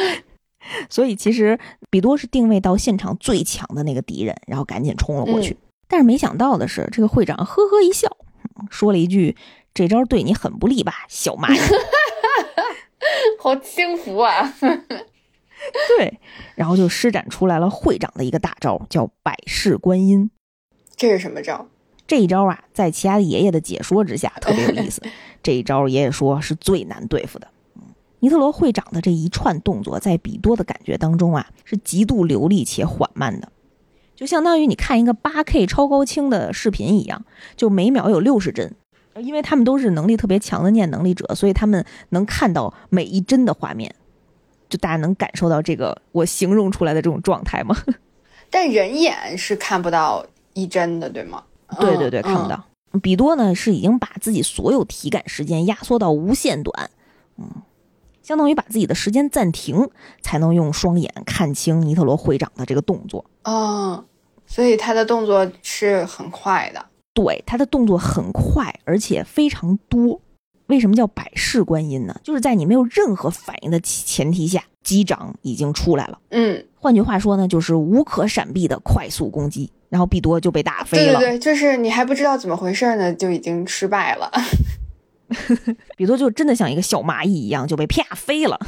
[0.88, 1.58] 所以其实
[1.90, 5.58] 比多是定位到现场最强的那个敌人，然后赶紧冲了过去。
[5.86, 8.08] 但是没想到的是，这个会长呵呵一笑，
[8.70, 9.36] 说了一句
[9.72, 11.58] ：“这招对你很不利吧，小蚂蚁。
[13.40, 14.54] ”好轻浮啊！
[15.98, 16.20] 对，
[16.54, 20.30] 然后就施展出来了会长的一个大招，叫百世观音。
[20.96, 21.66] 这是什么招？
[22.06, 25.02] 这一招啊，在其他的爷爷的解说之下特别有意思。
[25.42, 27.48] 这一招爷爷说是最难对付的。
[28.20, 33.52] 尼特罗会长的这一串动作，在比多的感觉当中啊，是极度流利且缓慢的，
[34.16, 37.24] 就相当于你看一个八 K 超高清的视频一样，
[37.56, 38.74] 就每秒有六十帧。
[39.20, 43.92] 因为他们都是能力特别强的念能力者，所以他们能看到每一帧的画面。
[44.68, 47.76] 就大家能感受到这个我形容出来的这种状态吗？
[48.50, 51.42] 但人眼是看不到一帧的，对吗？
[51.80, 52.64] 对对对，看不到。
[53.02, 56.90] 比多呢是已经把自己所有体感时间压缩到无限短，
[57.36, 57.46] 嗯，
[58.22, 59.90] 相当于把自己的时间暂停，
[60.22, 63.24] 才能用双眼看清尼特罗会长的这个动作。
[63.44, 64.02] 哦，
[64.46, 66.86] 所以他的动作是很快的。
[67.12, 70.20] 对，他的动作很快，而且非常多。
[70.68, 72.18] 为什么叫百世观音呢？
[72.22, 76.18] 就是在你没有任何反应的前提下，击掌已经出来了。
[76.30, 79.70] 嗯，换句话说呢，就是无可闪避的快速攻击。
[79.88, 81.18] 然后比多就被打飞了。
[81.18, 84.30] 对对对，就是你还不知道怎么回事呢，就已经失败了。
[85.96, 88.60] 比多就真的像一个小蚂蚁一样就被啪飞了。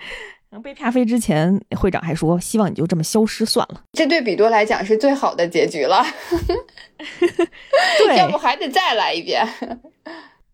[0.64, 3.82] 被啪飞之前，会长还说希望你就这么消失算了。
[3.92, 6.02] 这对比多来讲是最好的结局了。
[7.98, 9.46] 对，要不还得再来一遍。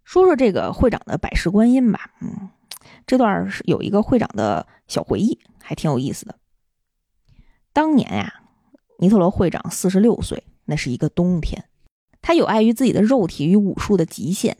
[0.08, 2.12] 说说这个会长的百世观音吧。
[2.22, 2.48] 嗯，
[3.06, 6.38] 这段是有一个会长的小回忆，还挺有意思的。
[7.74, 8.40] 当年呀。
[9.00, 11.66] 尼特罗会长四十六岁，那是一个冬天。
[12.20, 14.56] 他有碍于自己的肉体与武术的极限，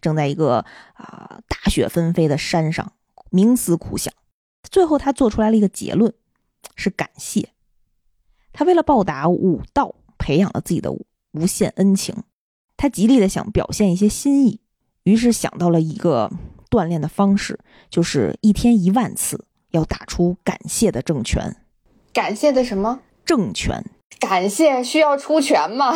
[0.00, 2.94] 正在一个啊大雪纷飞的山上
[3.30, 4.14] 冥思苦想。
[4.62, 6.14] 最后，他做出来了一个结论，
[6.74, 7.50] 是感谢。
[8.54, 10.90] 他为了报答武道，培养了自己的
[11.32, 12.22] 无限恩情。
[12.78, 14.61] 他极力的想表现一些心意，
[15.04, 16.30] 于是想到了一个
[16.70, 17.58] 锻炼的方式，
[17.90, 21.56] 就是一天一万次要打出感谢的正拳。
[22.12, 23.00] 感谢的什么？
[23.24, 23.82] 正拳，
[24.20, 25.94] 感谢需要出拳吗？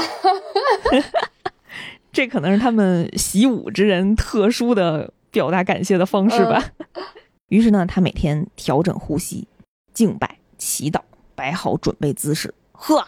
[2.13, 6.71] 这可能是他们习武之人特殊的表达感谢的方式吧。
[7.51, 9.47] 于是呢，他每天调整呼吸、
[9.93, 11.01] 敬拜、祈祷，
[11.35, 13.07] 摆好准备姿势，呵，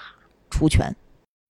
[0.50, 0.94] 出拳，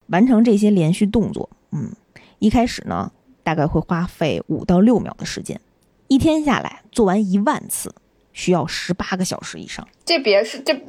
[0.07, 1.49] 完成这些连续动作。
[1.71, 1.91] 嗯，
[2.39, 3.11] 一开始呢，
[3.49, 5.59] 大概会花费五到六秒的时间，
[6.07, 7.91] 一天下来做完一万次，
[8.31, 9.87] 需要十八个小时以上。
[10.05, 10.79] 这别是这。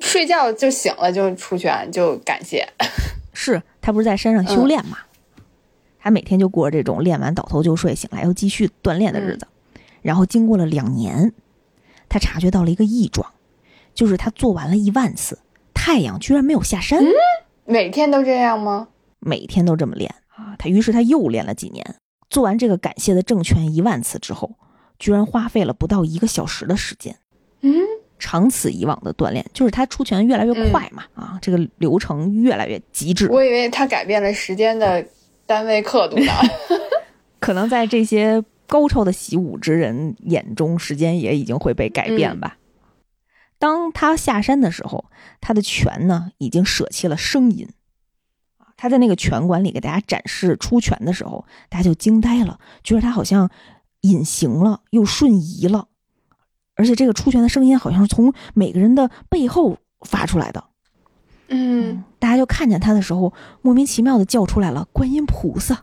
[0.00, 2.66] 睡觉就醒了就出拳就感谢，
[3.34, 4.96] 是他不是在山上修炼吗？
[5.98, 9.46] 他每天就过这种练完倒头就睡，醒来又继续锻炼的日子。
[10.00, 11.34] 然后经过了两年，
[12.08, 13.30] 他察觉到了一个异状，
[13.92, 15.40] 就是他做完了一万次，
[15.74, 17.04] 太阳居然没有下山。
[17.66, 18.88] 每天都这样吗？
[19.18, 20.27] 每天都这么练啊！
[20.58, 21.96] 他于是他又练了几年，
[22.28, 24.56] 做完这个感谢的正拳一万次之后，
[24.98, 27.16] 居然花费了不到一个小时的时间。
[27.60, 27.72] 嗯。
[28.20, 33.28] 长此以往的锻炼，就是他出拳越来越快嘛，啊，这个流程越来越极致。
[33.30, 35.06] 我以为他改变了时间的
[35.46, 36.32] 单位刻度呢，
[37.38, 42.58] 可能在这些高超的习武之人眼中，时间也已经会被改变吧。
[43.56, 45.04] 当他下山的时候，
[45.40, 47.68] 他的拳呢已经舍弃了声音，
[48.78, 53.50] 他在那个拳馆里给大家展示出拳的时候，大家就惊呆了，觉得他好像
[54.02, 55.88] 隐形了，又瞬移了。
[56.76, 60.64] 而且这个出拳的声音好像是从每个人的背后发出来的，
[61.48, 65.82] 嗯，大家就看见他的时候，莫名其妙的叫出来了“观音菩萨”，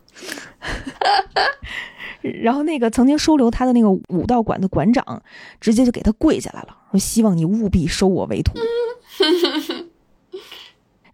[2.42, 5.22] 然后那个曾经收留他的那个武道馆的馆长，
[5.60, 8.54] 直接就给他跪下来了，说希望你务必收我为徒。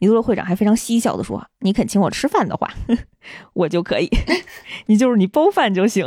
[0.03, 2.69] 尼多罗会长还非常嬉笑的说：“你肯请我吃饭的话，
[3.55, 4.11] 我就可以，
[4.87, 6.05] 你就是你包饭就行。”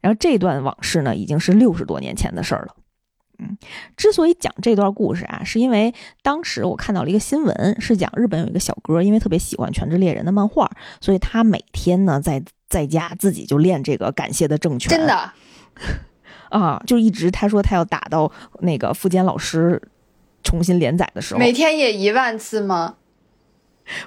[0.00, 2.74] 然后这段往事呢，已经是六十多年前的事儿了。
[3.38, 3.58] 嗯，
[3.98, 5.92] 之所以讲这段故事啊，是因为
[6.22, 10.70] 当时我看到了一个新闻，是讲日本有一个小哥，因为特别喜欢《全职猎人》的漫画，
[11.02, 14.96] 所以他每天呢在在家自己就练这个感谢的正拳。
[14.96, 15.32] 真的
[16.48, 19.82] 啊，就一直他说他要打到那个富坚老师
[20.42, 22.94] 重新连载的时候，每天也一万次吗？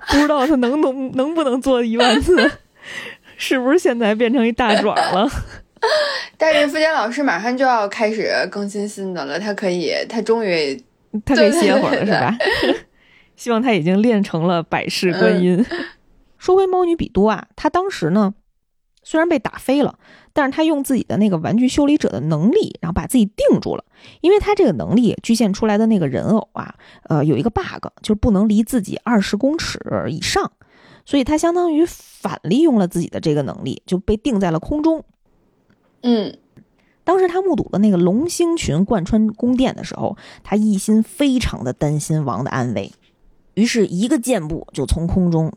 [0.09, 2.49] 不知道他能能 能不能做一万次，
[3.37, 5.29] 是不是现在变成一大爪了？
[6.37, 10.75] 但是付坚老师马上就要开始更新新的了，他可以，他终于，
[11.23, 12.37] 他可以歇会儿了，是吧？
[13.35, 15.63] 希望他已经练成了百世观音。
[16.39, 18.33] 说回猫女比多啊，他当时呢，
[19.07, 19.97] 虽然被打飞了，
[20.33, 23.85] 但是他用自己的那个玩具修理者的能力，然后把自己定住了。
[24.19, 29.79] 因为他这个能力局限出来的那个人偶啊，呃，有一个 bug，就是不能离自己二十公尺
[30.09, 30.51] 以上，
[31.05, 35.05] 所以他相当于反利用了自己的这个能力，就被定在了空中。
[36.01, 36.37] 嗯，
[37.05, 42.91] 当时他目睹了那个龙星群贯穿宫殿的时候，他一心非常的担心王的安危，
[43.53, 45.53] 于是一个箭步就从空中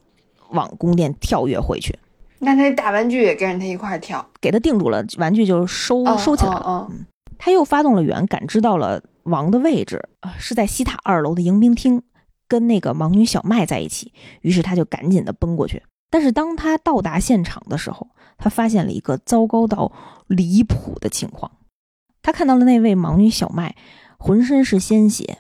[0.51, 1.99] 往宫殿跳跃回去。
[2.41, 6.89] 那他大玩具也跟着他一块跳，给他定住了，玩具就收收起来了。
[6.91, 7.07] 嗯，
[7.39, 12.03] 他又发动了源，感知到了王的位置是在西塔二楼的迎宾厅，
[12.49, 14.13] 跟那个盲女小麦在一起。
[14.41, 15.83] 于是他就赶紧的奔过去。
[16.11, 19.93] 但是当他到达现场的时候，他发现了一个糟糕到
[20.27, 21.53] 离谱的情况，
[22.23, 23.77] 他看到了那位盲女小麦，
[24.19, 25.39] 浑身是鲜血，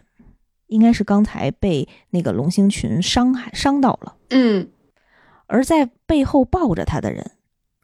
[0.66, 4.14] 应该是刚才被那个龙星群伤害伤到了。
[4.28, 4.68] 嗯，
[5.50, 7.32] 而在背后抱着他的人，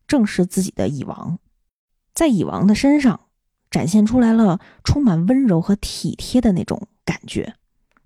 [0.07, 1.41] 正是自己的蚁王，
[2.15, 3.19] 在蚁王的身上
[3.73, 7.57] 展现出来了充满温柔和体贴的那种感觉，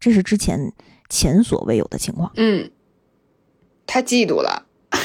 [0.00, 0.72] 这是之前
[1.11, 2.32] 前所未有的情况。
[2.36, 2.70] 嗯，
[3.86, 4.66] 他嫉妒了，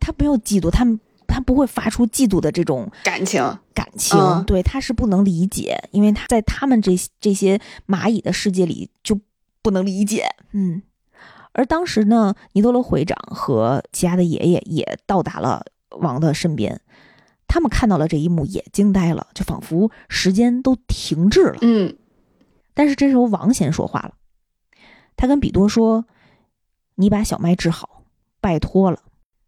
[0.00, 0.86] 他没有嫉妒，他
[1.26, 3.42] 他不会发出嫉妒的这种感情，
[3.74, 9.20] 感情，嗯对，他是不能理解，因为他在他们这这些蚂蚁的世界里就
[9.60, 10.80] 不能理解，嗯。
[11.54, 15.64] 而当时呢，尼多罗会长和吉亚的爷爷也到达了
[16.00, 16.80] 王的身边，
[17.46, 21.58] 他们看到了这一幕，也惊呆了，就仿佛时间都停滞了。
[21.62, 21.96] 嗯
[22.74, 24.14] 但是这时候王先说话了，
[25.16, 26.06] 他跟比多说
[26.96, 28.02] ：“你把小麦治好，
[28.40, 28.98] 拜托了。”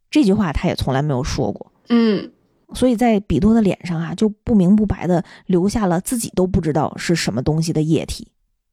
[0.08, 1.72] 这句话他也从来没有说过。
[1.88, 2.32] 嗯
[2.74, 8.28] 所以在比多的脸上啊，就不明不白的留下了自己都不知道是什么东西的液体，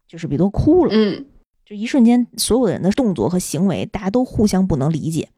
[0.07, 0.91] 就是比多哭了。
[0.93, 1.25] 嗯
[1.65, 5.29] 就一瞬间，所有的人的动作和行为，大家都互相不能理解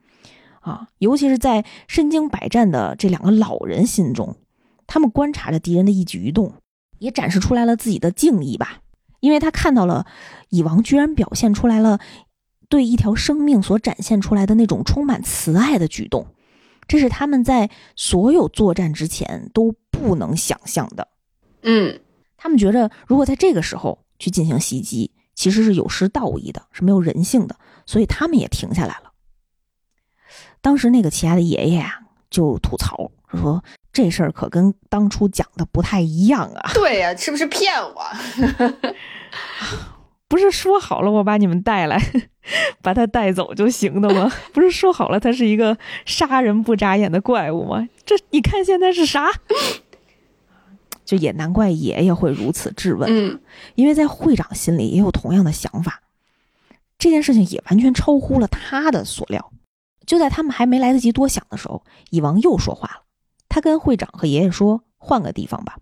[0.62, 0.88] 啊！
[0.98, 4.36] 尤其是在身经百战的这两个老人心中，
[4.88, 6.54] 他们观察着敌人的一举一动，
[7.00, 8.82] 也展示出来了自己的敬意吧。
[9.20, 10.06] 因为他看到了
[10.50, 12.00] 蚁王居然表现出来了
[12.70, 16.28] 对一条生命所展现出来的那种充满慈爱的举动，
[16.88, 21.08] 这是他们在所有作战之前都不能想象的。
[21.62, 22.00] 嗯
[22.38, 27.56] 他们觉着，如果在这个时候去进行袭击，其实是有失道义的，是没有人性的，
[27.86, 29.12] 所以他们也停下来了。
[30.62, 32.00] 当时那个奇亚的爷爷呀、
[32.32, 33.64] 就吐槽说
[33.94, 36.72] ：“这事儿可跟当初讲的不太一样啊！
[36.74, 38.04] 对呀、是不是骗我？
[40.28, 42.02] 不是说好了我把你们带来，
[42.82, 44.32] 把他带走就行的吗？
[44.52, 47.88] 不是说好了他是一个杀人不眨眼的怪物吗？
[48.04, 49.30] 这你看现在是啥？”
[51.06, 53.10] 就也难怪爷爷会如此质问。
[53.10, 53.40] 嗯
[53.76, 56.02] 因为在会长心里也有同样的想法，
[56.98, 59.52] 这件事情也完全超乎了他的所料。
[60.06, 63.02] 就在他们还没来得及多想的时候，蚁王又说话了。
[63.48, 65.78] 他跟会长和爷爷说：“换个地方吧，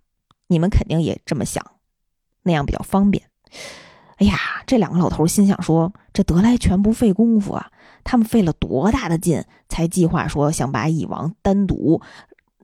[0.48, 1.66] 你们肯定也这么想，
[2.44, 3.24] 那样比较方便。”
[4.18, 7.72] 哎呀，这两个老头心想说：“这得来全不费工夫啊！
[8.04, 12.00] 他们费了多大的劲，才计划说想把蚁王单独，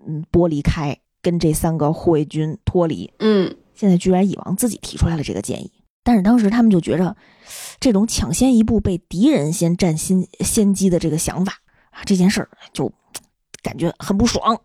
[0.08, 3.14] 嗯，剥离开，跟这三个护卫军脱离。
[3.20, 5.72] 嗯现在居然蚁王自己提出来了这个建议，
[6.04, 7.16] 但是当时他们就觉着，
[7.80, 11.54] 这种抢先一步被敌人先占先先机的这个想法
[11.92, 12.92] 啊，这件事儿就
[13.64, 14.62] 感觉很不爽。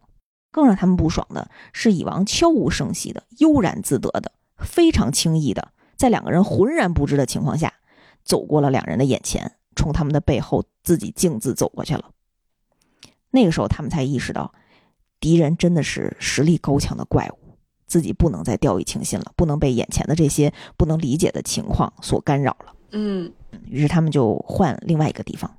[0.50, 7.74] 更让他们不爽的是，蚁王悄无声息的、悠然自得的、非常轻易的，在两个人浑然不知的情况下，
[8.24, 12.10] 走过了两人的眼前，从他们的背后自己径自走过去了。
[13.30, 14.54] 那个时候，他们才意识到，
[15.24, 17.56] 敌人真的是实力高强的怪物。
[17.86, 22.74] 自己不能再掉以轻心了，不能被眼前的这些不能理解的情况所干扰了。
[22.90, 23.32] 嗯
[23.70, 25.56] 于是他们就换另外一个地方。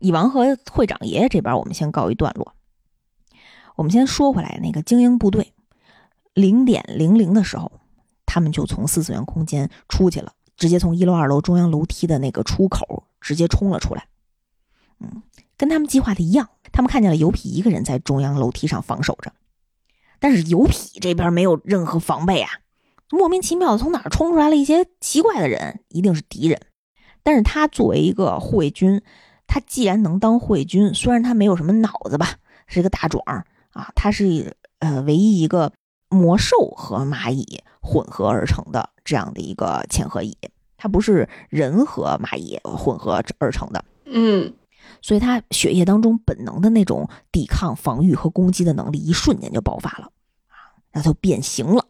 [0.00, 2.54] 蚁王和会长爷爷这边，我们先告一段落。
[3.76, 5.54] 我们先说回来，那个精英部队，
[6.34, 7.72] 零点零零的时候，
[8.26, 14.08] 他们就从四次元空间出去了，直接从一楼、二楼中央楼梯的那个出口直接冲了出来。
[14.98, 15.22] 嗯，
[15.56, 19.32] 跟他们计划的一样，他们看见了油皮一个人在中央楼梯上防守着。
[20.18, 22.50] 但是油皮这边没有任何防备啊，
[23.10, 26.60] 莫名其妙的从哪儿冲出来了一些奇怪的人，一定是敌人。
[27.22, 29.02] 但是他作为一个护卫军，
[29.46, 32.36] 他既然能当护卫军，虽然他没有什么脑子吧，
[32.66, 35.72] 是一个大壮儿啊，他是呃唯一一个
[36.08, 40.36] 魔兽和蚂蚁混合而成的这样的一个嵌合蚁，
[40.76, 43.84] 它不是人和蚂蚁混合而成的。
[44.06, 44.52] 嗯
[45.02, 50.10] 所以他血液当中本能的那种抵抗、防御和攻击的能力，一瞬间就爆发了，
[50.48, 51.86] 啊，然后就变形了，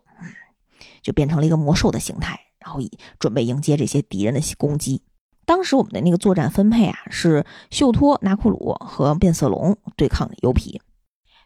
[1.03, 5.03] 就变成了一个魔兽的形态，然后以准备迎接这些敌人的攻击。
[5.45, 10.81] 当时我们的那个作战分配啊，是秀托、拿库鲁和变色龙对抗油皮。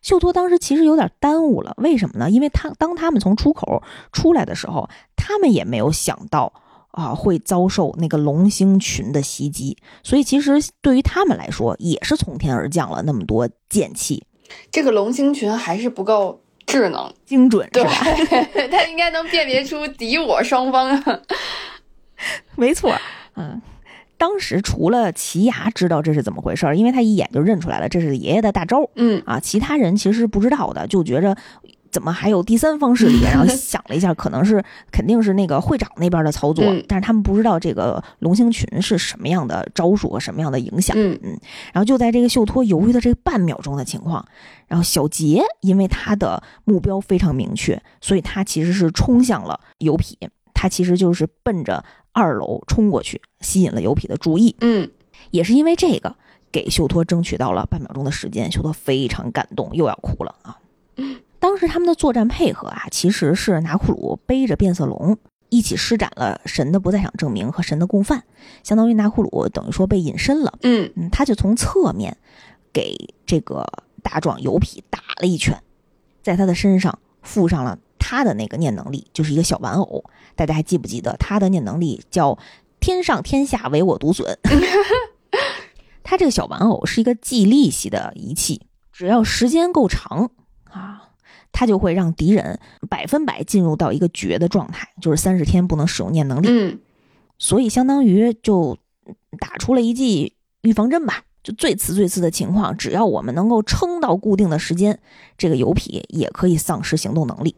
[0.01, 2.30] 秀托当时其实有点耽误了，为什么呢？
[2.30, 6.55] 因为他当他们从出口出来的时候，他们也没有想到
[6.91, 14.24] 啊会遭受那个龙星群的袭击，所以其实对于他们来说，也是从天而降了那么多剑气，
[14.70, 17.91] 这个龙星群还是不够智能，精准是对吧？
[18.70, 21.20] 他应该能辨别出敌我双方啊。
[22.57, 22.93] 没错，
[23.36, 23.61] 嗯。
[24.18, 29.41] 当时除了奇牙知道这是怎么回事儿，因为他一眼就认出来了，这是爷爷的大招嗯啊。
[29.41, 31.34] 其他人其实是不知道的，就觉着
[31.91, 40.97] 怎么还有第三方势力， 然后想了一下，可能是肯定是那个会长那边的操作，嗯但是他们不知道这个龙星群是什么样的招数和什么样的影响。
[40.97, 41.18] 嗯
[41.72, 44.24] 然后就在这个秀托犹豫的这半秒钟的情况，
[44.68, 50.16] 然后小杰因为他的目标非常明确，所以他其实是冲向了油皮，
[50.55, 54.55] 他其实就是奔着二楼冲过去，吸引了油皮的注意。
[54.61, 54.91] 嗯
[55.30, 56.16] 也是因为这个，
[56.51, 60.57] 给秀托争取到了半秒钟的时间，秀托非常感动，又要哭了啊。
[61.41, 65.16] 当时他们的作战配合啊，其实是拿库鲁背着变色龙
[65.49, 68.22] 一起施展了神的不在场证明和神的共犯，
[68.62, 70.59] 相当于拿库鲁等于说被隐身了。
[70.62, 72.16] 嗯嗯，他就从侧面
[72.72, 72.95] 给
[73.26, 73.66] 这个
[74.03, 75.61] 大壮油皮打了一拳，
[76.22, 80.05] 在他的身上附上了他的那个念能力，就是一个小玩偶。
[80.36, 82.38] 大家还记不记得他的念能力叫
[82.78, 84.38] “天上天下唯我独尊”？
[86.05, 88.62] 他这个小玩偶是一个记力系的仪器，
[88.93, 90.30] 只要时间够长
[90.70, 90.99] 啊。
[91.53, 96.48] 他就会让敌人百分百进入到一个绝的状态，就是三十天不能使用念能力。
[96.51, 96.78] 嗯
[97.38, 98.76] 所以相当于就
[99.38, 101.24] 打出了一剂预防针吧。
[101.42, 105.01] 就最次最次的情况，只要我们能够撑到固定的时间，
[105.38, 107.57] 这个油皮也可以丧失行动能力。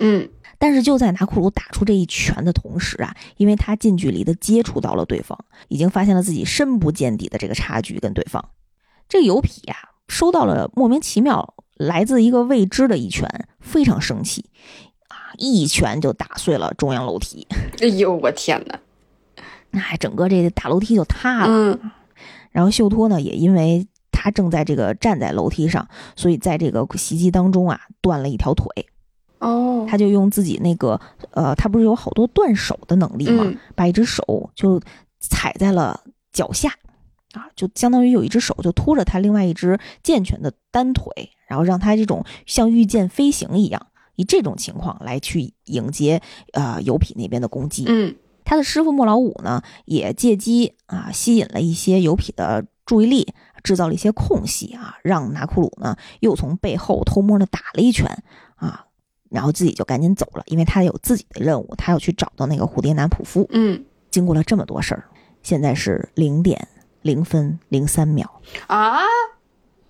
[0.00, 0.28] 嗯
[0.58, 8.50] 但是就在拿库鲁打出这一拳的同时啊，因为他近距离的接触到了对方，已经发现了自己深不见底的这个差距跟对方。
[9.08, 9.76] 这个油皮呀、
[10.08, 13.28] 收到了莫名其妙来自一个未知的一拳，
[13.60, 14.44] 非常生气
[15.08, 17.46] 啊，一拳就打碎了中央楼梯，
[17.80, 18.80] 哎呦我天哪！
[19.70, 21.48] 那，整个这个大楼梯就塌了。
[21.48, 21.90] 嗯
[22.50, 28.66] 然后秀托呢，也因为他正在这个站在楼梯上，所以在这个袭击当中啊，断了一条腿。
[29.38, 31.00] 哦，他就用自己那个
[31.30, 33.44] 呃，他不是有好多断手的能力吗？
[33.46, 34.78] 嗯把一只手就
[35.18, 35.98] 踩在了
[36.30, 36.70] 脚下，
[37.32, 46.20] 啊，就相当于有一只手就拖着他另外一只健全的单腿，然后让他这种像御剑飞行一样，以这种情况来去迎接
[46.52, 47.84] 呃油皮那边的攻击。
[47.88, 48.14] 嗯
[48.44, 58.22] 他的师傅莫老五呢，也借机啊吸引了一些油痞的注意力，制造了一些空隙啊，让拿库鲁呢又从背后偷摸的打了一拳
[58.56, 58.86] 啊，
[59.30, 63.46] 然后自己就赶紧走了，因为他有自己的任务，他要去找到那个蝴蝶男普夫。
[63.50, 65.04] 嗯经过了这么多事儿，
[65.42, 66.68] 现在是零点
[67.02, 69.00] 零分零三秒，啊，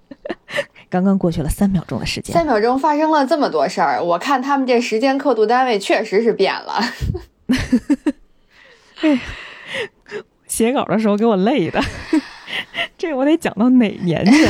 [0.90, 2.44] 刚刚过去了三秒钟的时间三。
[2.44, 6.82] 秒钟发生了这么多事儿，我看他们这时间刻度单位确实是变了。
[10.46, 11.80] 写稿的时候给我累的，
[12.98, 14.44] 这我得讲到哪年去？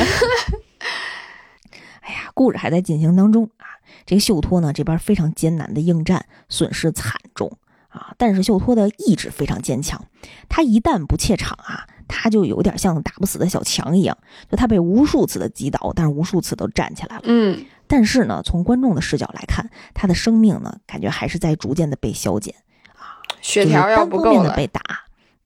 [2.01, 3.65] 哎呀，故事还在进行当中啊。
[4.05, 7.57] 这个秀托呢，这边非常艰难的应战，损失惨重
[7.87, 8.13] 啊。
[8.17, 10.05] 但是秀托的意志非常坚强，
[10.49, 14.17] 他一旦不怯场啊，他就有点像打不死的小强一样，
[14.49, 17.23] 就他被无数次的击倒，但是无数次都站起来了。
[17.25, 22.55] 嗯但是呢，从观众的视角来看，他的生命呢，感觉还是在逐渐的被消减
[22.95, 23.21] 啊。
[23.41, 24.41] 血条要不够。
[24.41, 24.81] 的被打，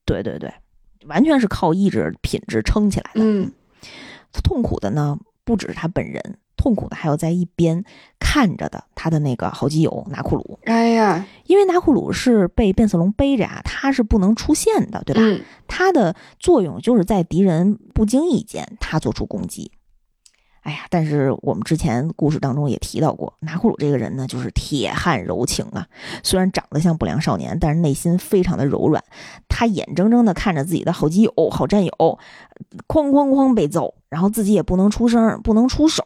[0.06, 0.54] 对对对，
[1.08, 3.22] 完全是靠意志品质撑起来的。
[3.22, 3.52] 嗯
[4.32, 7.84] 他痛苦的呢，不只是他本人，痛苦的还有在一边
[8.20, 15.22] 看着的他的那个好基友拿库鲁，哎呀，因为拿库鲁是被变色龙背着啊，他是不能出现的，对吧？
[15.22, 19.72] 嗯他的作用就是在敌人不经意间，他做出攻击。
[20.62, 25.88] 哎呀，但是我们之前故事当中也提到过，拿库鲁这个人呢，就是铁汉柔情啊。
[26.24, 29.02] 虽然长得像不良少年，但是内心非常的柔软。
[29.48, 31.92] 他眼睁睁的看着自己的好基友、好战友，
[32.88, 36.04] 哐哐哐被揍，然后自己也不能出声，不能出手，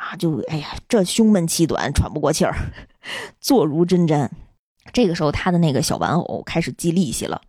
[0.00, 2.54] 啊，就哎呀，这胸闷气短，喘不过气儿，
[3.38, 4.30] 坐如针毡。
[4.94, 7.42] 这个时候，他的那个小玩偶开始计利息了。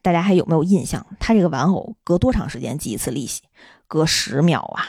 [0.00, 1.06] 大家还有没有印象？
[1.20, 3.42] 他这个玩偶隔多长时间计一次利息？
[3.86, 4.88] 隔十秒啊！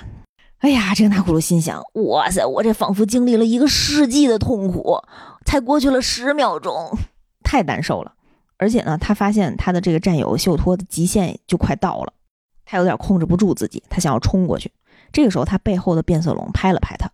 [0.59, 4.97] 哎呀，这个纳库鲁心想：哇塞，我这仿佛经历了一个世纪的痛苦，
[5.45, 6.97] 才过去了十秒钟，
[7.43, 8.13] 太难受了。
[8.55, 12.13] 而且呢，他发现他的这个战友秀托的极限就快到了，
[12.63, 14.71] 他有点控制不住自己，他想要冲过去。
[15.11, 17.11] 这个时候，他背后的变色龙拍了拍他，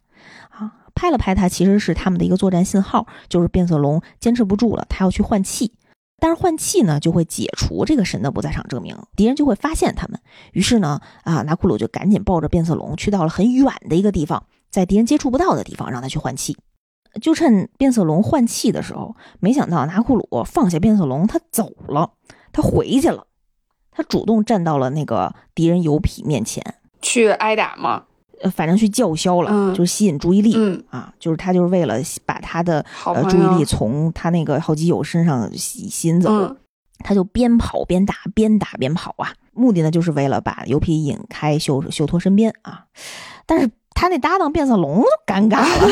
[0.50, 5.74] 啊，拍了拍他，其实是他们的一个作战信号，就是变色龙坚持不住了，他要去换气。
[6.20, 10.20] 但是换气呢，就会解除这个神的不在场证明，敌人就会发现他们。
[10.52, 16.58] 于是呢，啊，拿库鲁就赶紧抱着变色龙去到了很远的一个地方，在敌人接触不到的地方，让他去换气。
[17.22, 22.14] 就趁变色龙换气的时候，没想到拿库鲁放下变色龙，他走了，
[22.52, 23.28] 他回去了，
[23.92, 26.64] 他主动站到了那个敌人油皮面前，
[27.02, 28.04] 去挨打吗？
[28.42, 31.96] 呃，反正去叫嚣了，嗯就是吸引注意力、嗯，啊，就是他就是为了
[32.26, 36.32] 把他的呃注意力从他那个好基友身上吸吸引走。
[36.32, 36.56] 嗯
[37.04, 42.86] 他就边跑边打，边打边跑啊，目的呢就是为了把油皮引开秀秀托身边啊。
[43.46, 43.70] 但是
[44.00, 45.92] 他那搭档变色龙都尴尬了，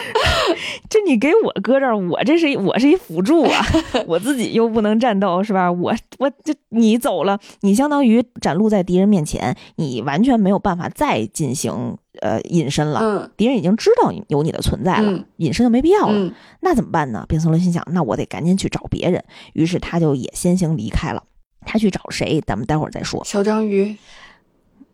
[0.88, 3.62] 这你给我搁这儿，我这是一我是一辅助啊，
[4.08, 5.70] 我自己又不能战斗是吧？
[5.70, 13.00] 我我就你走了，你相当于展露在敌人面前，你完全没有办法再进行呃隐身了。
[13.02, 16.14] 嗯敌人已经知道有你的存在了，嗯隐身就没必要了。
[16.14, 17.26] 嗯那怎么办呢？
[17.28, 19.22] 变色龙心想，那我得赶紧去找别人，
[19.52, 21.22] 于是他就也先行离开了。
[21.66, 23.22] 他去找谁，咱们待会儿再说。
[23.26, 23.94] 小章鱼，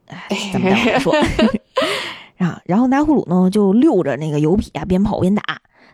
[0.07, 1.15] 哎，咱们待会儿再说。
[2.39, 5.43] 啊，然后拿库鲁呢就溜着那个油皮啊，边跑边打，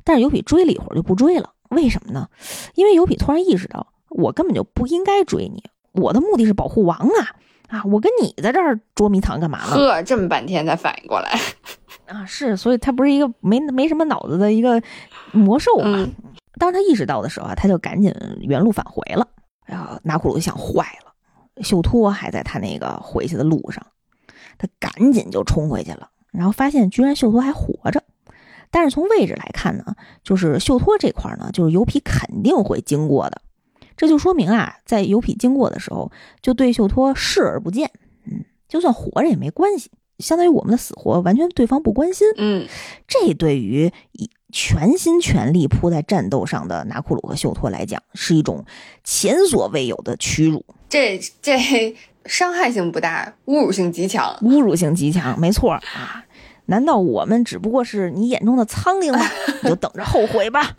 [0.05, 2.29] 但是油皮追了一会儿就不追了，为什么呢？
[2.75, 7.37] 因为油皮突然意识到，我根本就不应该追你，我的目的是保护王啊！
[7.69, 9.71] 啊，我跟你在这儿捉迷藏干嘛呢？
[9.71, 11.31] 呵，这么半天才反应过来
[12.07, 12.25] 啊！
[12.27, 14.81] 是，所以他不是一个没没什么脑子的一个
[15.33, 16.07] 魔兽嘛。
[16.61, 19.27] 当他意识到的时候啊，他就赶紧原路返回了。
[19.67, 23.85] 然后拿库鲁就想坏了，秀托还在他那个回去的路上，
[24.59, 26.11] 他赶紧就冲回去了。
[26.35, 28.03] 然后发现居然秀托还活着，
[28.71, 33.41] 但是从位置来看呢，就是秀托这块呢，就是油皮肯定会经过的，
[33.97, 36.11] 这就说明啊，在油皮经过的时候，
[36.43, 37.91] 就对秀托视而不见，
[38.27, 42.67] 嗯，就算活着也没关系，相当于我们的死活完全对方不关心，嗯，
[43.07, 48.65] 这对于以全心全力扑在战斗上的拿库鲁和秀托来讲，是一种
[49.05, 51.97] 前所未有的屈辱，这这。
[52.27, 54.37] 伤害性不大，侮辱性极强。
[54.43, 56.25] 侮辱性极强，没错啊！
[56.67, 59.21] 难道我们只不过是你眼中的苍蝇吗？
[59.63, 60.77] 你就等着后悔吧！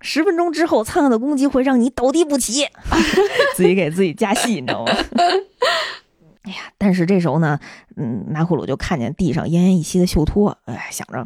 [0.00, 2.66] 十分钟之后，苍蝇的攻击会让你倒地不起，
[3.54, 4.92] 自己给自己加戏，你知道吗？
[6.42, 7.60] 哎呀，但是这时候呢，
[7.96, 11.24] 嗯，拿库鲁就看见地上奄奄一息的秀托，哎，想着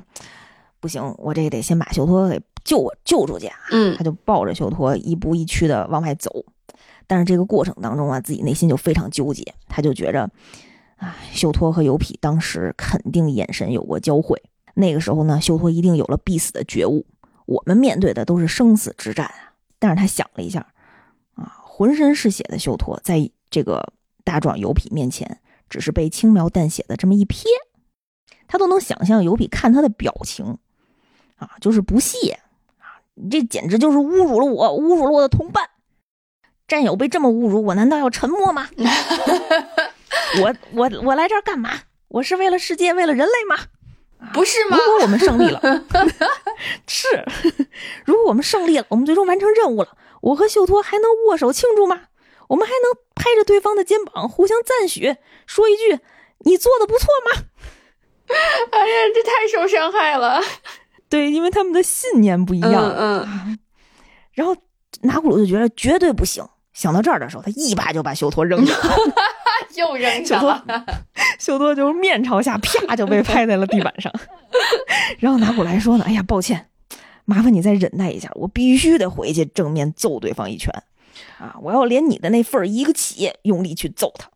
[0.78, 3.56] 不行，我这得先把秀托给救我救出去啊！
[3.70, 6.44] 嗯，他就抱着秀托一步一趋的往外走。
[7.06, 10.28] 但是这个过程当中啊，自己内心就非常纠结，他就觉着，
[10.96, 14.42] 啊，秀托和油痞当时肯定眼神有过交汇，
[14.74, 17.06] 那个时候呢，秀托一定有了必死的觉悟，
[17.46, 19.54] 我们面对的都是生死之战啊。
[19.78, 20.66] 但是他想了一下，
[21.34, 23.92] 啊，浑身是血的秀托，在这个
[24.24, 25.38] 大壮油痞面前，
[25.68, 27.44] 只是被轻描淡写的这么一瞥，
[28.48, 30.58] 他都能想象油痞看他的表情，
[31.36, 32.40] 啊，就是不屑，
[32.78, 35.68] 啊，你这简直就是侮辱了我，侮辱了我的同伴。
[36.68, 38.68] 战友被这么侮辱，我难道要沉默吗？
[40.42, 41.70] 我我我来这儿干嘛？
[42.08, 43.56] 我是为了世界，为了人类吗？
[44.32, 44.76] 不是吗？
[44.76, 45.60] 如果我们胜利了
[46.88, 47.24] 是。
[48.04, 52.02] 如果我们胜利了，我们最终完成任务了，我和秀托还能握手庆祝吗？
[52.48, 56.00] 我们还能拍着对方的肩膀互相赞许，说一句
[56.46, 57.42] “你做的不错吗？”
[58.72, 60.40] 哎呀，这太受伤害了。
[61.08, 62.92] 对，因为他们的信念不一样。
[62.96, 63.58] 嗯。
[64.32, 64.56] 然后
[65.02, 66.44] 拿古鲁就觉得绝对不行。
[66.76, 68.96] 想到这儿的时候，他一把就把秀托扔下了，
[69.76, 70.62] 又扔 下了。
[71.38, 74.12] 秀托就面朝下，啪就被拍在了地板上。
[75.18, 76.66] 然后拿古来说呢：“哎呀，抱歉，
[77.24, 80.70] 麻烦你再忍耐一下，我必须得回去正面揍对方一拳
[81.38, 81.56] 啊！
[81.62, 84.28] 我要连你的那份儿一个起，用力去揍他。”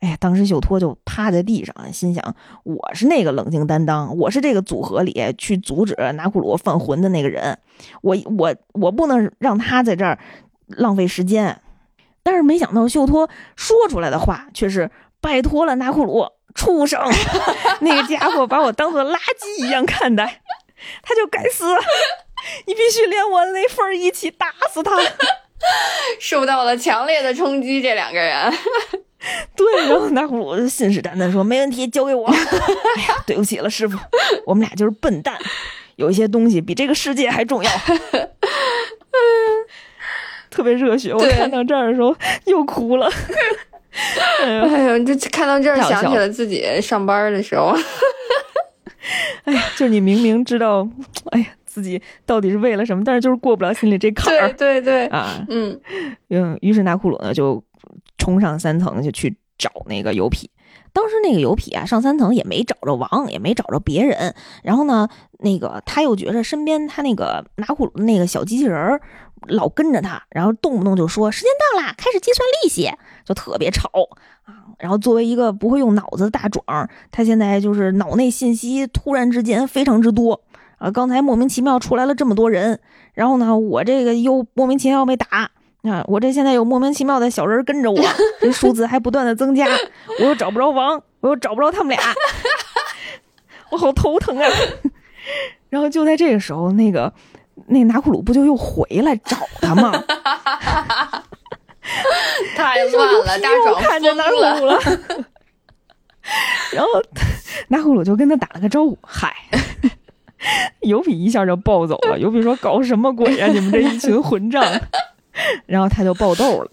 [0.00, 7.58] 哎呀，当时秀托就趴在地上，心想：“我是那个冷静担当，我是这个组合里去阻止拿库罗犯浑的那个人，
[8.02, 10.18] 我我我不能让他在这儿
[10.66, 11.58] 浪费时间。”
[12.22, 14.90] 但是没想到，秀托说出来的话却是
[15.20, 17.00] 拜托了纳库鲁畜生，
[17.80, 20.42] 那个家伙把我当做垃圾一样看待，
[21.02, 21.64] 他就该死，
[22.66, 24.92] 你必须连我那份一起打死他。
[26.18, 28.50] 受到了强烈的冲击，这两个人，
[29.54, 32.26] 对，然后纳库鲁信誓旦旦说没问题，交给我。
[32.26, 33.98] 哎呀，对不起了，师傅，
[34.46, 35.38] 我们俩就是笨蛋，
[35.96, 37.70] 有一些东西比这个世界还重要。
[40.60, 43.08] 特别热血，我看到这儿的时候又哭了。
[44.44, 47.74] 哎呦，这看到这儿想起了自己上班的时候。
[49.44, 50.86] 哎呀，就是你明明知道，
[51.32, 54.52] 哎呀，自己到底是为了什么，但是就是过不了心里这坎儿。
[54.52, 55.80] 对对对，啊，嗯
[56.28, 57.64] 嗯，于是拿库鲁呢就
[58.18, 60.44] 冲上三层就去找那个油痞。
[60.92, 64.34] 当时那个油痞啊上三层也没找着王，也没找着别人。
[64.62, 65.08] 然后呢，
[65.38, 69.00] 那个他又觉着身边他那个拿库鲁那个小机器人
[69.48, 72.90] 老跟着他，然后动不动就说时间到啦，开始计算利息，
[73.24, 73.88] 就特别吵
[74.44, 74.54] 啊。
[74.78, 80.40] 然后作为一个不会用脑子的大壮，他现在就是脑内信息突然之间非常之多
[80.78, 80.90] 啊。
[80.90, 82.80] 刚才莫名其妙出来了这么多人，
[83.14, 85.50] 然后呢，我这个又莫名其妙被打。
[85.82, 86.04] 啊！
[86.08, 87.98] 我这现在有莫名其妙的小人跟着我，
[88.38, 89.66] 这数字还不断的增加，
[90.18, 91.98] 我又找不着王，我又找不着他们俩，
[93.72, 94.46] 我好头疼啊！
[95.70, 97.10] 然后就在这个时候，那个
[97.70, 99.92] 那拿库鲁不就又回来找他吗？
[102.56, 104.78] 太乱了，大壮看着拿库鲁了。
[106.72, 106.90] 然后
[107.68, 109.34] 拿库鲁就跟他打了个招呼：“嗨。
[110.80, 112.18] ”尤比一下就暴走了。
[112.18, 113.48] 尤比说：“搞什么鬼啊？
[113.48, 114.64] 你们这一群混账！”
[115.66, 116.70] 然后他就爆痘了，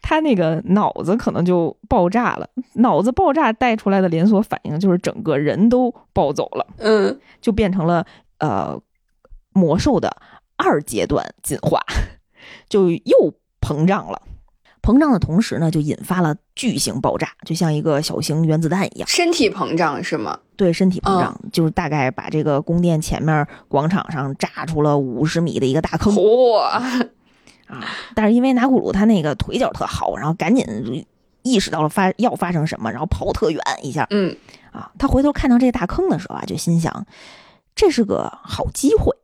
[0.00, 8.04] 他那个脑子可能就爆炸了，脑子爆炸带出来的连锁反应就是整个人都暴走了，嗯，就变成了
[8.38, 8.78] 呃
[9.52, 10.16] 魔兽的
[10.56, 11.80] 二阶段进化，
[12.68, 14.22] 就又膨胀了，
[14.82, 19.08] 膨胀的同时呢，就引发了巨型爆炸，就像一个小型原子弹一样。
[19.08, 20.38] 身体膨胀是吗？
[20.56, 26.14] 对，身体膨胀，就是大概把这个宫殿前面广场上炸出了五十米的一个大坑。
[26.14, 26.58] 嚯！
[26.58, 27.86] 啊！
[28.14, 31.06] 但是因为拿古鲁他那个腿脚特好，然后赶紧
[31.42, 34.06] 意识到了发要发生什么，然后跑特远一下。
[34.10, 34.36] 嗯，
[34.72, 37.06] 啊，他回头看到这个大坑的时候啊，就心想，
[37.74, 39.16] 这是个好机会，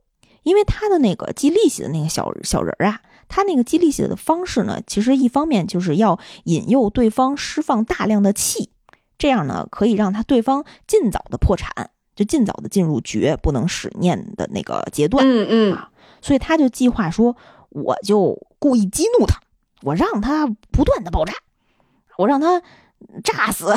[0.49, 3.03] 因为他的那个记利息的那个小小人儿啊。
[3.31, 8.71] 他那个计利息的方式呢，其实一方面就是要引诱对方释放大量的气，
[9.19, 15.23] 这样呢可以让他对方尽早的破产，就尽早的进入绝不能使念的那个阶段。
[15.29, 15.91] 嗯嗯啊，
[16.23, 17.37] 所以他就计划说，
[17.69, 19.39] 我就故意激怒他，
[19.83, 21.35] 我让他不断的爆炸，
[22.17, 22.63] 我让他
[23.23, 23.75] 炸死，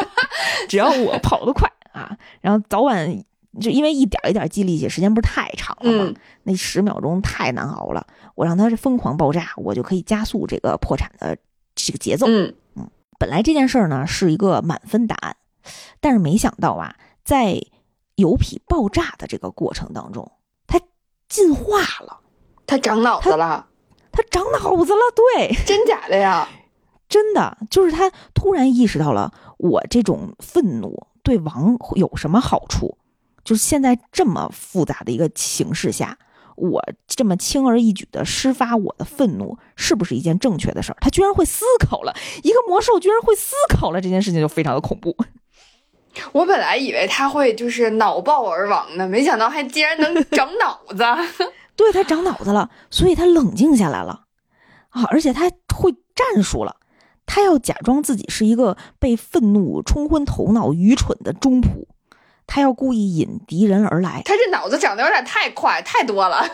[0.66, 3.22] 只要我跑得快啊，然后早晚。
[3.60, 6.14] 就因为一点一点激励起，时间不是太长了吗？
[6.44, 8.06] 那十秒钟太难熬了。
[8.34, 11.36] 我让它疯狂爆炸，我就可以加速这个破产的
[11.74, 12.26] 这个节奏。
[12.28, 12.88] 嗯嗯，
[13.18, 15.36] 本来这件事儿呢是一个满分答案，
[16.00, 16.94] 但是没想到啊，
[17.24, 17.60] 在
[18.16, 20.30] 油皮爆炸的这个过程当中，
[20.66, 20.80] 它
[21.28, 22.20] 进化了，
[22.66, 23.66] 它长脑子了，
[24.12, 25.00] 它长脑子了。
[25.16, 26.48] 对，真假的呀？
[27.08, 32.98] 真的，就是他突然意识到了，我这种愤怒对王有什么好处。
[33.48, 36.18] 就是现在这么复杂的一个形势下，
[36.54, 40.98] 我这么轻而易举的施发我的愤怒，是不是一件正确的事儿？
[41.00, 45.16] 他居然会思考了，一个魔兽居然会思考了，这件事情就非常的恐怖。
[46.32, 51.02] 我本来以为他会就是脑爆而亡呢，没想到还竟然能长脑子。
[51.74, 54.24] 对他长脑子了，所以他冷静下来了
[54.90, 56.76] 啊，而且他会战术了，
[57.24, 61.86] 他要假装自己是一个被愤怒冲昏头脑、愚蠢的中仆。
[62.48, 66.44] 他要故意引敌人而来，他这脑子长得有点太快，太多了。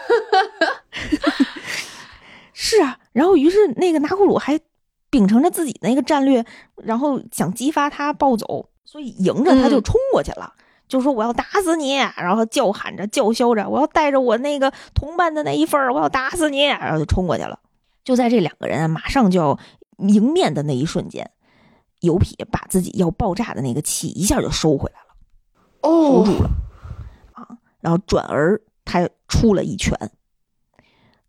[2.53, 4.59] 是啊，然后于是那个拿库鲁还
[5.09, 6.45] 秉承着自己那个战略，
[6.83, 10.53] 然后想激发他暴走，所以迎着他就冲过去了，
[10.89, 17.61] 就说我要打死你，然后叫喊着叫嚣着，我要带着我那个同伴的那一份儿，我要打死你，然后就冲过去了。
[18.03, 19.57] 就在这两个人马上就要
[19.99, 21.31] 迎面的那一瞬间，
[22.01, 25.04] 油皮把自己要爆炸的那个气一下就收回来了。
[25.85, 26.51] 哦，住了
[27.33, 27.47] 啊，
[27.81, 29.97] 然后转而他出了一拳。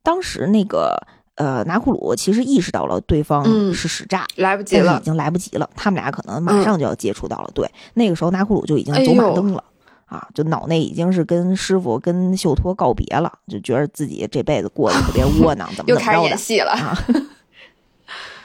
[0.01, 0.95] 当时那个
[1.35, 3.43] 呃拿库鲁其实意识到了对方
[3.73, 5.69] 是使诈，来不及了，已经来不及了。
[5.75, 7.49] 他们俩可能马上就要接触到了。
[7.53, 9.63] 对，那个时候拿库鲁就已经走马灯了
[10.05, 15.93] 啊，就脑内已经是跟师傅跟秀托告别了，就觉得自己这辈子过得特别窝囊，怎么 怎么着的。
[15.93, 16.97] 又开始演戏了啊！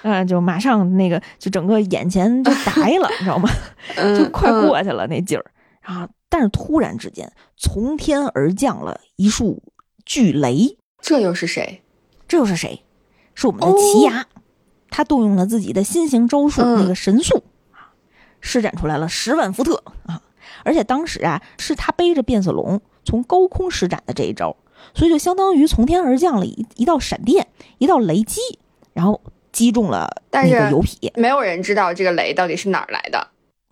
[0.02, 3.50] 嗯， 就马上那个就整个眼前就白了，你知道吗？
[4.16, 5.44] 就快过去了那劲儿。
[5.82, 6.08] 啊！
[6.28, 9.62] 但是突然之间，从天而降了一束
[10.04, 10.76] 巨雷。
[11.00, 11.82] 这又是谁？
[12.28, 12.84] 这又是谁？
[13.34, 14.26] 是我们的奇牙。
[14.90, 17.94] 他动用了自己的新型招数，那个神速啊，
[18.40, 20.22] 施展出来了十万伏特啊！
[20.64, 24.56] 而且当时啊，是他背着变色龙从高空施展的这一招，
[24.94, 27.46] 所以就相当于从天而降了一一道闪电，
[27.78, 28.40] 一道雷击，
[28.92, 29.20] 然后
[29.52, 31.12] 击中了那个油皮。
[31.14, 33.28] 没有人知道这个雷到底是哪儿来的。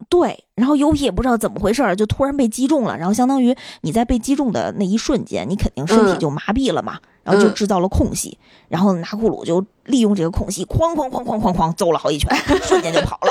[0.09, 8.38] 对，然后油皮也不知道怎么回事儿，就突然被击中了，然后相当于你在被击中的那一瞬间，你肯定身体就麻痹了嘛，然后就制造了空隙，
[8.68, 13.30] 然后拿库鲁就利用这个空隙，哐哐哐哐哐哐揍了好几拳， 瞬间就跑了，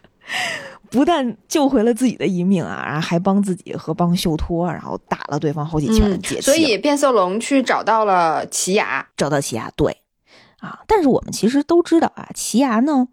[0.90, 6.40] 不但救回了自己的一命啊，然后还帮自己和帮秀托，然后打了对方好几拳，解气。
[6.40, 9.98] 所以变色龙去找到了奇牙，找到奇牙，对，
[10.58, 13.08] 啊，但是我们其实都知道啊，奇牙呢，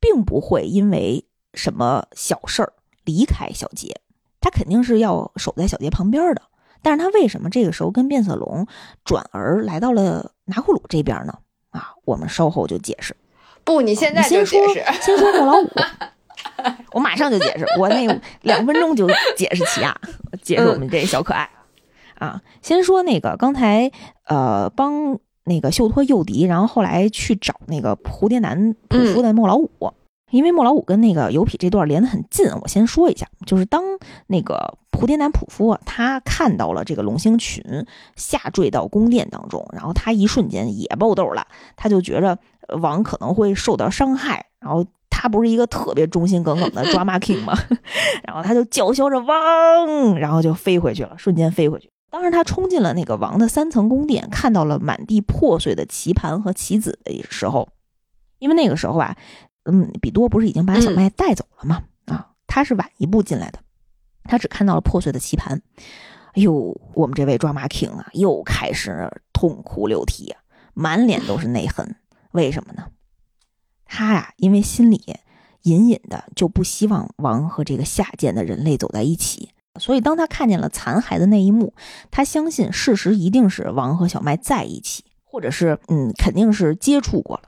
[0.00, 1.26] 并不会因为。
[1.54, 2.72] 什么小事儿
[3.04, 4.00] 离开小杰，
[4.40, 6.42] 他肯定是要守在小杰旁边的。
[6.82, 8.66] 但是他为什么这个时候跟变色龙
[9.04, 11.38] 转而来到了拿库鲁这边呢？
[11.70, 13.14] 啊，我们稍后就解释。
[13.64, 14.58] 不，你现在先说。
[15.02, 15.68] 先说莫老五，
[16.92, 17.66] 我马上就解释。
[17.78, 18.06] 我那
[18.42, 19.06] 两分钟就
[19.36, 19.94] 解释起啊，
[20.42, 21.48] 解释我们这小可爱。
[22.14, 23.90] 啊，先说那个刚才
[24.24, 29.68] 呃帮那个秀托诱敌，然后后来去找那个蝴蝶男普夫的莫老五。
[30.30, 33.82] 因为莫老五跟那个油痞这段连得很近，我先说一下，就是当
[34.28, 37.64] 那个蝴蝶男普夫他看到了这个龙星群
[38.16, 41.46] 下坠到宫殿当中，然后他一瞬间也爆痘了，
[41.76, 42.38] 他就觉着
[42.80, 47.52] 王可能会受到伤害，然后他不是一个特别忠心耿耿的抓马 king 吗？
[48.22, 51.90] 然后他就叫嚣着王，然后就飞回去了，瞬间飞回去。
[52.10, 57.68] 当时他冲进了那个王的三层宫殿，看到了满地破碎的棋盘和棋子的时候，
[58.38, 59.16] 因为那个时候啊。
[59.64, 61.82] 嗯，比多不是已经把小麦带走了吗？
[62.06, 63.58] 啊，他是晚一步进来的，
[64.24, 65.60] 他只看到了破碎的棋盘。
[66.34, 70.40] 哎呦，我们这位抓马 king 啊，又开始痛哭流涕啊，
[70.74, 71.96] 满脸都是内痕
[72.32, 72.86] 为什么呢？
[73.84, 75.16] 他呀，因为心里
[75.62, 81.74] 隐隐的就不希望王和这个下贱的人类走在一起，所以当他看见了残骸的那一幕，
[82.10, 87.42] 他相信事实一定是王和小麦在一起，或者是嗯，肯定是接触过了。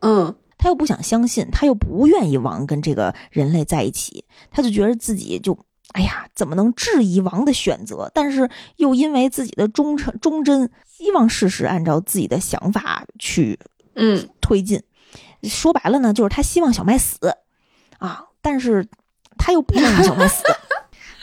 [0.00, 0.34] 嗯，
[0.64, 5.58] 他又不想相信，他又不愿意王跟这个人类在一起，他就觉得自己就
[5.92, 8.10] 哎呀，怎么能质疑王的选择？
[8.14, 13.60] 但是又因为自己的忠诚忠贞，希望事实按照自己的想法去
[13.94, 14.82] 嗯推进。
[15.42, 17.36] 说白了呢，就是他希望小麦死
[17.98, 18.88] 啊，但是
[19.36, 20.44] 他又不能让小麦死，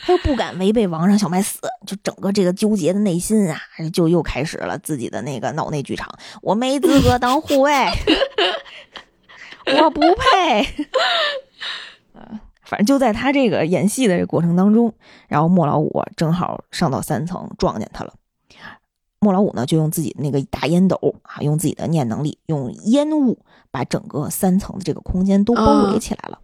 [0.06, 3.58] 他又不敢违背王让小麦死，就整个这个纠结的内心啊，
[3.92, 6.08] 就又开始了自己的那个脑内剧场。
[6.42, 7.72] 我没资格当护卫，
[9.66, 10.62] 我不配。
[12.12, 14.92] 啊，反正就在他这个演戏的这过程当中，
[15.28, 18.14] 然后莫老五正好上到三层撞见他了。
[19.20, 23.38] 莫老五呢，就用自己那个大烟斗啊，用自己的念能力，用烟雾
[23.70, 26.40] 把整个三层的这个空间都包围起来了。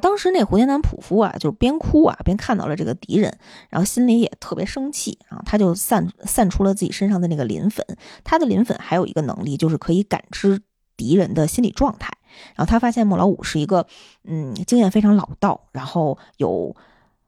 [0.00, 3.36] 当时那胡天南普夫啊，就是边哭啊边看到了这个敌人，
[3.68, 7.84] 然后心里也特别生气啊，他就散散出了自己身上的那个磷粉。
[8.22, 10.62] 他的磷粉还有一个能力，就是可以感知
[10.96, 12.10] 敌人的心理状态。
[12.54, 13.86] 然后他发现莫老五是一个
[14.24, 16.74] 嗯经验非常老道，然后有。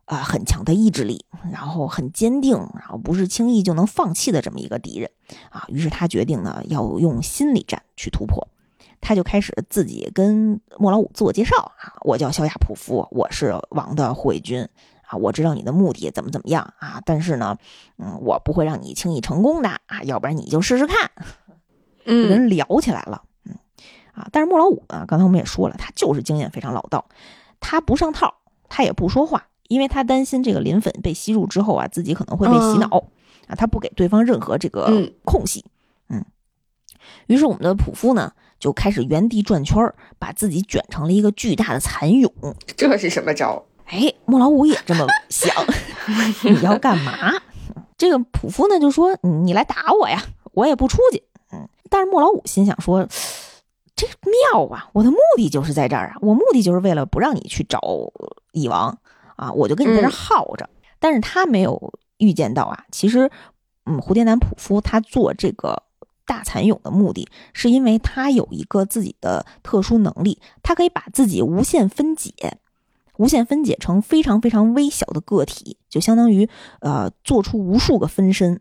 [0.07, 5.11] 啊，很强的意志力，然后很坚定，然后不是轻易就能放弃的这么一个敌人
[5.51, 5.65] 啊。
[5.67, 8.47] 于是他决定呢，要用心理战去突破。
[9.01, 14.69] 他就开始自己跟莫老五自我介绍啊，我叫肖亚普夫，我是王的护卫军
[15.09, 15.19] 啊。
[15.19, 17.59] 我知道你的目的怎么怎么样啊，但是呢，
[17.99, 21.11] 嗯，我不会让你轻易成功的啊，要不然你就试试看。
[22.05, 23.25] 嗯，人聊起来了，
[24.17, 27.05] 啊，但是莫老五呢，刚才我们也说了，他就是经验非常老道，
[27.61, 28.35] 他不上套，
[28.69, 29.47] 他也不说话。
[29.69, 32.87] 因为他担心这个磷粉被吸入之后啊，自己可能会被洗脑
[33.49, 35.65] 啊，他不给对方任何这个空隙。
[36.09, 36.25] 嗯，
[37.27, 42.33] 于是我们的普夫呢就开始原地转圈，把自己卷成了一个巨大的蚕蛹。
[42.77, 43.65] 这是什么招？
[43.87, 45.53] 哎，莫老五也这么想，
[46.49, 47.33] 你要干嘛？
[47.99, 50.23] 这个普夫呢就说：“你来打我呀，
[50.53, 53.09] 我也不出去。”嗯，但是莫老五心想说
[53.97, 54.07] ：“这
[54.53, 57.81] 妙啊，我的目的就是在这儿啊，我目的就是为了不让你去找
[58.53, 58.97] 蚁王。”
[59.37, 60.67] 啊，我就跟你在这耗着，
[60.99, 63.31] 但是他没有预见到啊，其实，
[63.85, 65.83] 嗯，蝴蝶男普夫他做这个
[66.25, 72.33] 大蚕蛹的目的，是因为他有一个自己的特殊能力，他可以把自己无限分解，
[73.19, 76.49] 无限分解成非常非常微小的个体，就相当于
[76.81, 78.59] 呃做出无数个分身，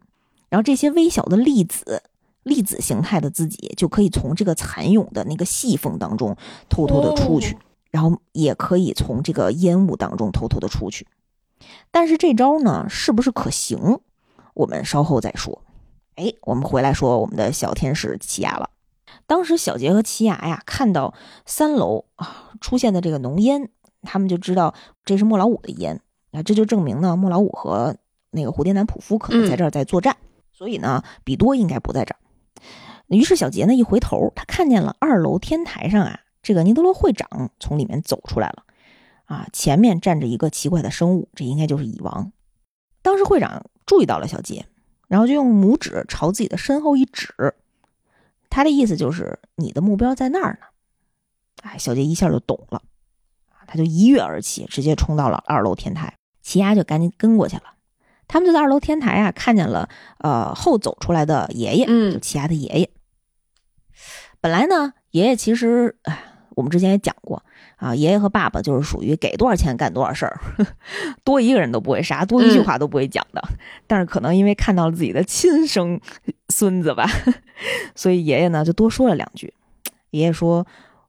[0.49, 2.03] 然后这些微小的粒子，
[2.45, 6.35] 粒子形态的自己就可以从这个蚕蛹的那个细缝当中
[6.69, 7.57] 偷偷的出去。
[7.91, 11.07] 然后也可以从这个烟雾当中偷偷的出去，
[11.91, 14.01] 但是这招呢是不是可行？
[14.53, 15.61] 我们稍后再说。
[16.15, 18.69] 哎，我们回来说我们的小天使奇亚了。
[19.26, 21.13] 当时小杰和奇亚呀看到
[21.45, 23.69] 三楼啊出现的这个浓烟，
[24.01, 24.73] 他们就知道
[25.05, 26.01] 这是莫老五的烟
[26.34, 27.95] 啊，这就证明呢莫老五和
[28.31, 30.17] 那个蝴蝶男普夫可能在这儿在作战，
[30.51, 32.19] 所以呢比多应该不在这儿。
[33.07, 36.22] 于是小杰呢一回头，他看见了二楼天台上啊。
[36.41, 38.64] 这个尼德罗会长从里面走出来了，
[39.26, 42.32] 啊，前面站着一个奇怪的生物，这应该就是蚁王。
[43.02, 44.65] 当时会长注意到了小杰，
[45.07, 47.56] 然后就用拇指朝自己的身后一指，
[48.49, 50.68] 他的意思就是你的目标在那儿呢。
[51.64, 52.82] 哎，小杰一下就懂了，
[53.65, 56.14] 他就一跃而起，直接冲到了二楼天台。
[56.44, 57.74] 奇亚就赶紧跟过去了。
[58.27, 59.89] 他们就在二楼天台啊，看见了
[60.19, 62.89] 呃后走出来的爷爷，嗯，就奇亚的爷爷。
[64.41, 66.31] 本来呢，爷爷其实哎。
[66.56, 67.43] 我们之前也讲过
[67.76, 70.39] 啊，爷爷和爸爸就是属于给多少钱干多少事儿，
[71.26, 73.43] 多一个人都不会杀，多一句话都不会讲的。
[73.88, 75.99] 但是可能因为看到了自己的亲生
[76.47, 77.06] 孙子吧，
[77.93, 79.53] 所以爷爷呢就多说了两句。
[80.11, 80.65] 爷爷说：“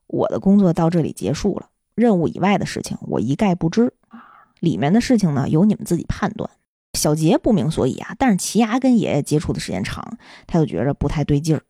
[0.07, 4.19] 我的工作到这里结束了，任务以外的事情我一概不知啊，
[4.59, 6.49] 里面的事情呢由你们自己判断。”
[6.97, 10.17] 小杰不明所以啊，但是齐牙跟爷爷接触的时间长，
[10.47, 11.61] 他就觉着不太对劲儿，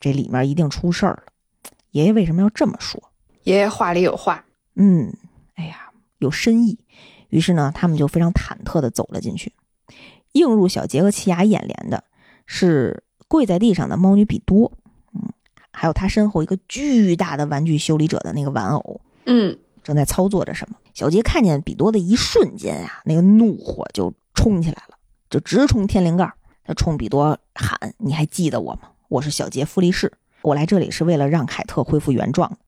[0.00, 1.22] 这里面一定出事儿了。
[1.92, 3.00] 爷爷为什么要这么说？
[3.44, 4.44] 爷爷话里有话，
[4.74, 5.12] 嗯，
[5.54, 6.78] 哎呀，有深意。
[7.28, 9.52] 于是呢，他们就非常忐忑的走了进去。
[10.32, 12.04] 映入小杰和奇亚眼帘的
[12.46, 14.72] 是跪在地上的猫女比多，
[15.14, 15.32] 嗯，
[15.72, 20.76] 还有他身后一个巨大的玩具修理者的那个玩偶，嗯，正在操作着什么。
[20.92, 24.96] 小杰看见比多的一瞬间啊，那个怒火就冲起来了，
[25.28, 26.32] 就直冲天灵盖。
[26.64, 28.90] 他冲比多喊：“你还记得我吗？
[29.08, 30.12] 我是小杰弗利士，
[30.42, 32.58] 我来这里是为了让凯特恢复原状。”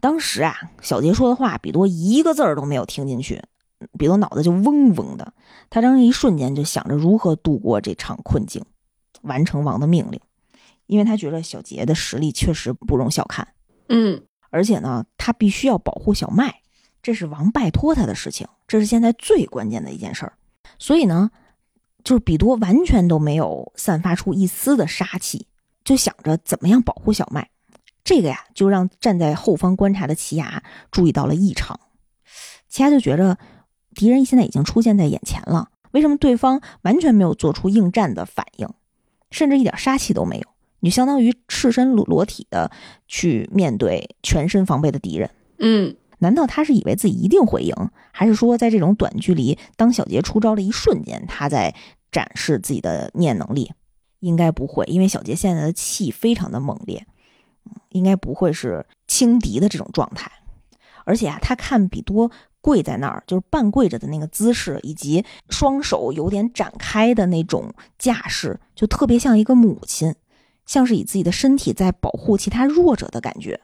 [0.00, 3.42] 当时啊，小杰说的话，比多一个字儿都没有听进去，
[3.98, 5.32] 比多脑子就嗡嗡的。
[5.70, 8.64] 他当时一瞬间就想着如何度过这场困境，
[9.22, 10.20] 完成王的命令，
[10.86, 13.48] 因为他觉得小杰的实力确实不容小看
[13.88, 16.60] 嗯，而且呢，他必须要保护小麦，
[17.02, 20.34] 这是王拜托他的事情，这是现在最关键的一件事儿。
[20.78, 21.30] 所以呢，
[22.04, 25.46] 就是比多完全都没有散发出一丝的杀气，
[25.84, 27.50] 就想着怎么样保护小麦。
[28.04, 31.78] 这个呀，就让站在后方观察的奇牙注意到了异常。
[32.68, 33.36] 奇牙就觉着
[33.94, 38.68] 敌人现在已经出现在眼前了，为什么对方完全没有做出应战的反应，
[39.30, 40.44] 甚至一点杀气都没有？
[40.80, 42.70] 你相当于赤身裸裸体的
[43.08, 45.28] 去面对全身防备的敌人。
[45.58, 47.74] 嗯，难道他是以为自己一定会赢，
[48.12, 51.74] 还是说在这种短距离当小杰出招的一瞬间，他在
[52.10, 53.72] 展示自己的念能力？
[54.20, 57.06] 应该不会，因为小杰现在的气非常的猛烈，
[57.90, 60.30] 应该不会是轻敌的这种状态。
[61.04, 62.30] 而且啊，他看比多
[62.60, 70.14] 跪在那儿，就是半跪着的那个姿势，以及双手有点展开的那种架势，就特别像一个母亲，
[70.66, 73.60] 像是以自己的身体在保护其他弱者的感觉。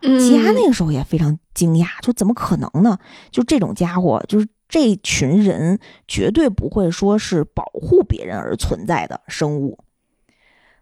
[0.00, 2.98] 吉亚那个时候也非常惊讶，说怎么可能呢？
[3.30, 5.78] 就这种家伙，就是这群人
[6.08, 9.78] 绝对不会说是保护别人而存在的生物。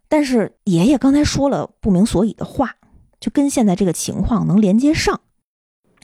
[0.08, 2.76] 但是爷爷刚才说了不明所以的话，
[3.20, 5.20] 就跟现在这个情况能连接上。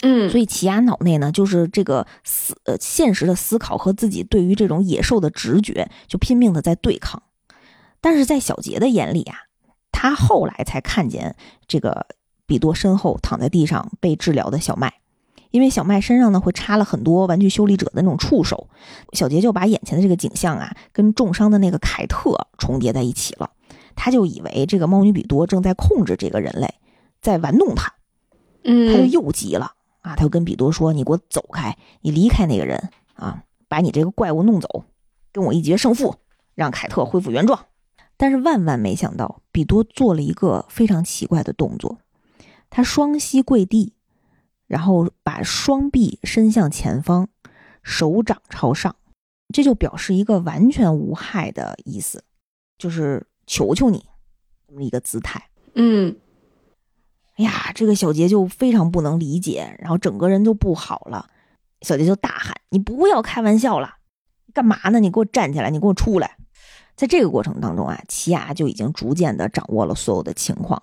[0.03, 7.23] 嗯，所以奇亚脑内呢，就是这个思呃现实的思考和自己对于这种野兽的直觉，就拼命的在对抗。
[8.01, 9.37] 但是在小杰的眼里啊，
[9.93, 11.37] 他后来才看见
[11.67, 12.07] 这个
[12.47, 14.95] 比多身后躺在地上被治疗的小麦，
[15.51, 18.69] 因为小麦身上呢会插了很多玩具修理者的那种触手，
[19.13, 23.51] 小杰就把眼前的这个景象啊跟重伤的那个凯特重叠在一起了，
[23.95, 26.75] 他就以为这个猫女比多正在控制这个人类，
[27.21, 27.93] 在玩弄他，
[28.65, 29.73] 嗯，他就又急了。
[30.05, 34.85] 啊，他就跟比多说：“你给我走开，你离开那个人啊，把你这个怪物弄走，
[35.33, 36.17] 跟我一决胜负，
[36.55, 37.59] 让凯特恢复原状。”
[38.19, 41.97] 但是万万没想到，比多做了一个非常奇怪的动作，
[42.75, 43.93] 他双膝跪地，
[44.67, 47.29] 然后把双臂伸向前方，
[47.85, 48.97] 手掌朝上，
[49.55, 52.25] 这就表示一个完全无害的意思，
[52.77, 54.05] 就是求求你
[54.67, 55.49] 这么一个姿态。
[55.77, 56.17] 嗯。
[57.37, 61.31] 哎呀，这个小杰就非常不能理解，然后整个人就不好了。
[61.83, 63.99] 小杰就大喊：“你不要开玩笑了，
[64.53, 64.99] 干嘛呢？
[64.99, 66.39] 你给我站起来，你给我出来！”
[66.97, 70.83] 在这个过程当中啊，奇亚就已经逐渐的掌握了所有的情况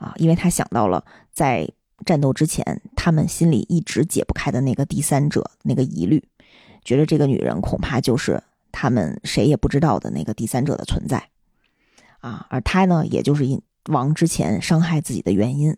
[0.00, 1.70] 啊，因为他想到了在
[2.04, 6.26] 战斗之前，他们心里一直解不开的那个第三者那个疑虑，
[6.84, 11.28] 觉得这个女人恐怕就是他们谁也不知道的那个第三者的存在
[12.18, 13.62] 啊，而他呢，也就是因。
[13.88, 15.74] 亡之前伤害自己的原因，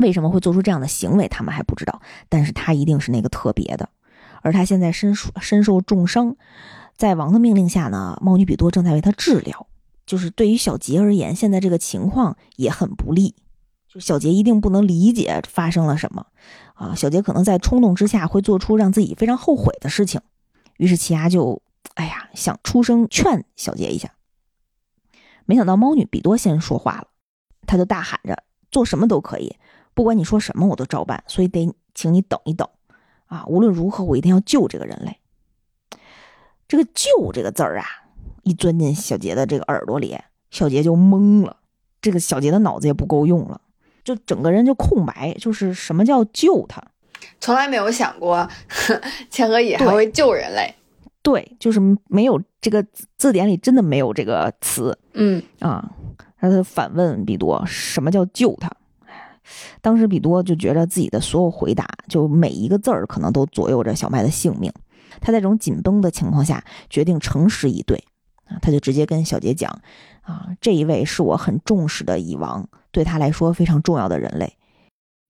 [0.00, 2.02] 为什么会做出这样的行为，他们还不知道。
[2.28, 3.88] 但是他一定是那个特别的，
[4.42, 6.36] 而他现在身受身受重伤，
[6.96, 9.68] 在王的命令下呢，猫女比多正在为他治疗。
[10.06, 13.34] 就是对于小杰而言，现在这个情况也很不利。
[13.88, 16.26] 就小杰一定不能理解发生了什么
[16.74, 16.94] 啊！
[16.96, 20.20] 小杰可能在冲动之下会做出让自己非常后悔的事情。
[20.78, 21.62] 于是奇亚就，
[21.94, 24.12] 哎呀，想出声劝小杰一下。
[25.46, 27.06] 没想到猫女比多先说话了，
[27.68, 29.54] 他就大喊着：“做什么都可以，
[29.94, 31.22] 不管你说什么，我都照办。
[31.28, 32.68] 所以得请你等一等，
[33.26, 35.20] 啊，无论如何，我一定要救这个人类。”
[36.66, 37.86] 这个“救”这个字儿啊，
[38.44, 40.16] 一钻进小杰的这个耳朵里，
[40.50, 41.56] 小杰就懵了。
[42.00, 43.60] 这个小杰的脑子也不够用了，
[44.04, 45.34] 就整个人就空白。
[45.38, 46.82] 就是什么叫救他？
[47.40, 48.48] 从来没有想过
[49.30, 50.74] 千和乙还会救人类。
[51.22, 52.84] 对，就是没有这个
[53.16, 54.96] 字典里真的没有这个词。
[55.14, 55.90] 嗯啊，
[56.38, 58.70] 他就反问比多：“什么叫救他？”
[59.80, 64.70] 当时比多就觉得自己的所有回答，就每一个字儿可能都左右着小麦的性命。
[65.20, 68.04] 他在这种紧绷的情况下，决定诚实以对
[68.46, 69.80] 啊，他就直接跟小杰讲
[70.22, 74.56] ：“啊，这一位是我很重视的蚁王，对他来说非常重要的人类，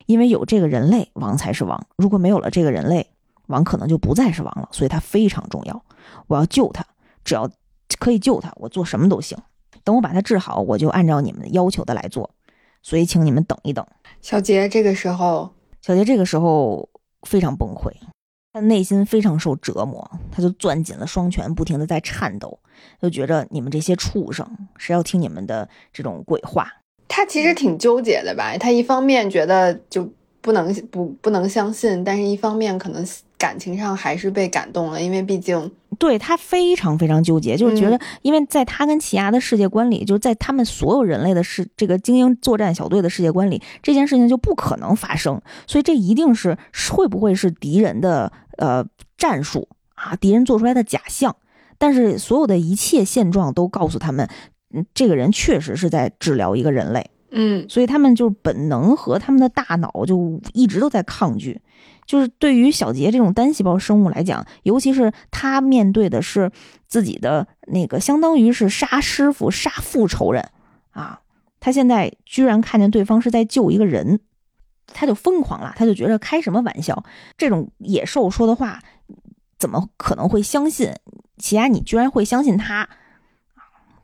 [0.07, 1.86] 因为有这个人类，王才是王。
[1.97, 3.09] 如果没有了这个人类。”
[3.49, 5.85] 王可能就不再是王了，所以他非常重要。
[6.28, 6.82] 我要救他，
[7.24, 7.47] 只要
[7.99, 9.36] 可以救他，我做什么都行。
[9.85, 12.31] 等我把他治好，我就按照你们要求的来做。
[12.82, 13.86] 所以，请你们等一等。
[14.23, 15.51] 小杰这个时候，
[15.82, 16.89] 小杰这个时候
[17.28, 17.93] 非常崩溃，
[18.55, 22.57] 他内心非常受折磨，他就攥紧了双拳，不停的在颤抖，
[23.03, 24.49] 就觉着你们这些畜生，
[24.79, 26.69] 谁要听你们的这种鬼话？
[27.09, 28.57] 他其实挺纠结的吧？
[28.57, 30.09] 他一方面觉得就
[30.41, 33.05] 不能不不能相信，但是一方面可能。
[33.37, 46.57] 感情上还是被感动了，因为毕竟对他非常非常纠结，就是觉得，因为在他跟奇亚的世界观里，就是在他们所有人类的世这个精英作战小队的世界观里，这件事情就不可能发生，所以这一定是
[46.91, 48.87] 会不会是敌人的呃
[49.17, 50.17] 战术啊？
[50.17, 51.37] 敌人做出来的假象，
[51.79, 54.29] 但是所有的一切现状都告诉他们，
[54.73, 57.11] 嗯，这个人确实是在治疗一个人类。
[57.37, 61.61] 嗯所以他们就是本能和他们的大脑就一直都在抗拒。
[62.07, 66.53] 就是对于小杰这种单细胞生物来讲，尤其是他面对的是
[66.87, 70.49] 自己的那个，相当于是杀师傅、杀父仇人
[70.91, 71.21] 啊。
[71.59, 74.21] 他现在居然看见对方是在救一个人，
[74.86, 77.05] 他就疯狂了，他就觉得开什么玩笑？
[77.36, 78.82] 这种野兽说的话，
[79.59, 80.93] 怎么可能会相信？
[81.39, 82.89] 奇亚，你居然会相信他？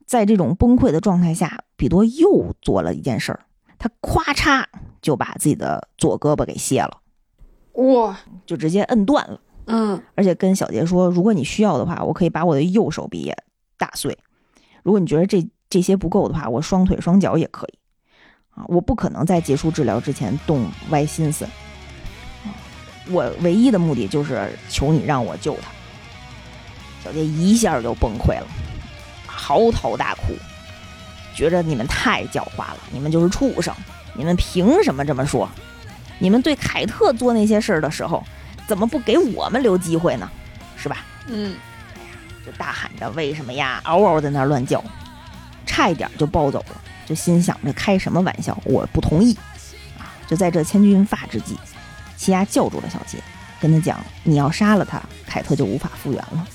[0.07, 3.47] 在这种崩溃的状态下，比多又做了一件事儿，
[3.79, 4.65] 他咵嚓
[5.01, 7.01] 就把自己的左胳膊给卸了，
[7.75, 9.41] 哇，就直接摁断了。
[9.67, 13.37] 嗯而且跟小杰说，如果你需要的话，我可以把我的右手臂也
[13.79, 14.19] 打碎。
[14.83, 17.79] 如果你觉得这这些不够的话，我双腿双脚也可以。
[18.61, 21.45] 啊，我不可能在结束治疗之前动歪心思。
[21.47, 22.53] 啊
[23.11, 25.71] 我唯一的目的就是求你让我救他。
[27.03, 28.47] 小杰一下就崩溃了，
[29.27, 30.35] 嚎啕大哭，
[31.35, 33.75] 觉着你们太狡猾了，你们就是畜生，
[34.15, 35.49] 你们凭什么这么说？
[36.19, 38.23] 你们对凯特做那些事儿的时候，
[38.69, 40.31] 怎么不给我们留机会呢？
[40.77, 40.99] 是吧？
[41.27, 41.57] 嗯
[41.95, 44.85] 哎呀就大喊着为什么呀，嗷嗷在那乱叫，
[45.67, 46.81] 差一点就暴走了。
[47.11, 49.37] 就心想着开什么玩笑，我不同意
[49.99, 50.15] 啊！
[50.29, 51.59] 就在这千钧一发之际，
[52.17, 53.19] 奇亚叫住了小杰，
[53.61, 56.47] 跟他讲：“你要杀了他，凯特就无法复原了。”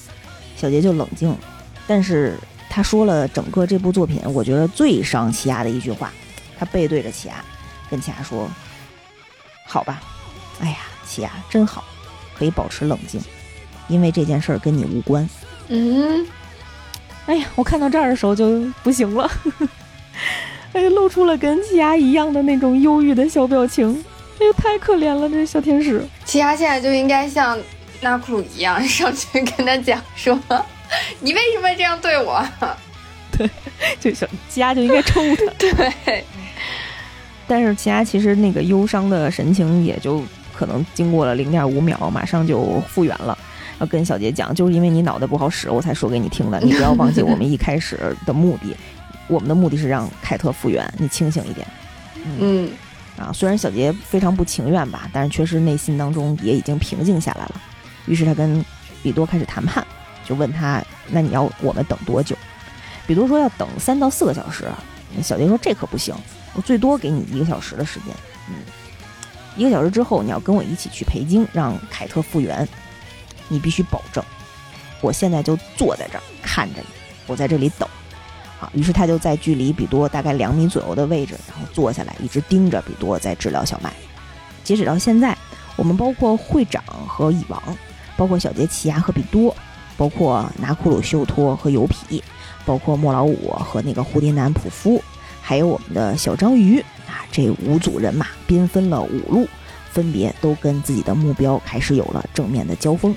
[0.55, 1.37] 小杰就冷静了，
[1.85, 6.09] 但是他说了整个这部作品，我觉得最伤奇亚的一句话，
[6.57, 7.43] 他背对着奇亚，
[7.89, 8.49] 跟奇亚说
[9.67, 10.01] ：“好吧，
[10.61, 11.83] 哎呀，奇亚真好，
[12.39, 13.19] 可以保持冷静，
[13.89, 15.29] 因为这件事儿跟你无关。”
[15.67, 16.25] 嗯，
[17.25, 19.29] 哎呀，我看到这儿的时候就不行了，
[20.73, 24.03] 哎呀，露出了跟奇亚一样的那种忧郁的小表情。
[24.39, 26.03] 哎呦，太可怜了，这小天使。
[26.25, 27.57] 奇亚现在就应该像
[28.01, 30.37] 纳库鲁一样上去跟他讲说，
[31.21, 32.45] 你为什么这样对我？
[33.37, 33.49] 对
[33.99, 35.43] 就小奇亚就应该抽他。
[35.57, 36.23] 对，
[37.47, 40.21] 但是奇亚其实那个忧伤的神情也就
[40.53, 43.37] 可能经过了零点五秒，马上就复原了。
[43.79, 46.57] 要跟小杰讲，就是因为你脑袋不好使，我才说给你听的。
[46.61, 48.75] 你不要忘记我们一开始的目的，
[49.27, 50.91] 我们的目的是让凯特复原。
[50.97, 51.67] 你清醒一点。
[52.39, 52.71] 嗯
[53.17, 57.61] 啊，虽然小杰非常不情愿吧，但是确实内心当中也已经平静下来了。
[58.07, 58.63] 于是他跟
[59.01, 59.85] 比多开始谈判，
[60.25, 62.35] 就问他：“那你要我们等多久？”
[63.07, 64.67] 比多说要等三到四个小时。
[65.23, 66.13] 小杰说：“这可不行，
[66.53, 68.13] 我最多给你一个小时的时间。
[68.49, 68.55] 嗯，
[69.55, 72.67] 一个小时之后你要跟我一起去培京，让凯特复原。
[73.47, 74.21] 你必须保证，
[74.99, 76.87] 我现在就坐在这儿看着你，
[77.27, 77.87] 我在这里等。”
[78.59, 83.93] 啊，于是他就在距离比多大概两米左右的位置，然后坐下来，一直盯着比多在治疗小麦。
[84.63, 85.37] 截止到现在，
[85.75, 87.61] 我们包括会长和蚁王，
[88.15, 89.55] 包括小杰奇亚和比多，
[89.97, 92.23] 包括拿库鲁修托和油皮，
[92.65, 95.03] 包括莫老五和那个蝴蝶男普夫，
[95.41, 99.47] 还有我们的小章鱼啊，这五组人马兵分了五路，
[99.91, 103.15] 分别都跟自己的目标开始有了正面的交锋。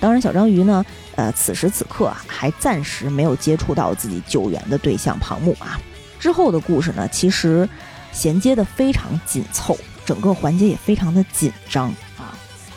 [0.00, 0.84] 当然小章鱼呢。
[1.16, 5.78] 呃，此时此刻啊，还暂时没有接触到自己救援的对象庞木啊。
[6.18, 7.68] 之后的故事呢，其实
[8.10, 12.32] 衔接的非常紧凑，整个环节也非常的紧张啊。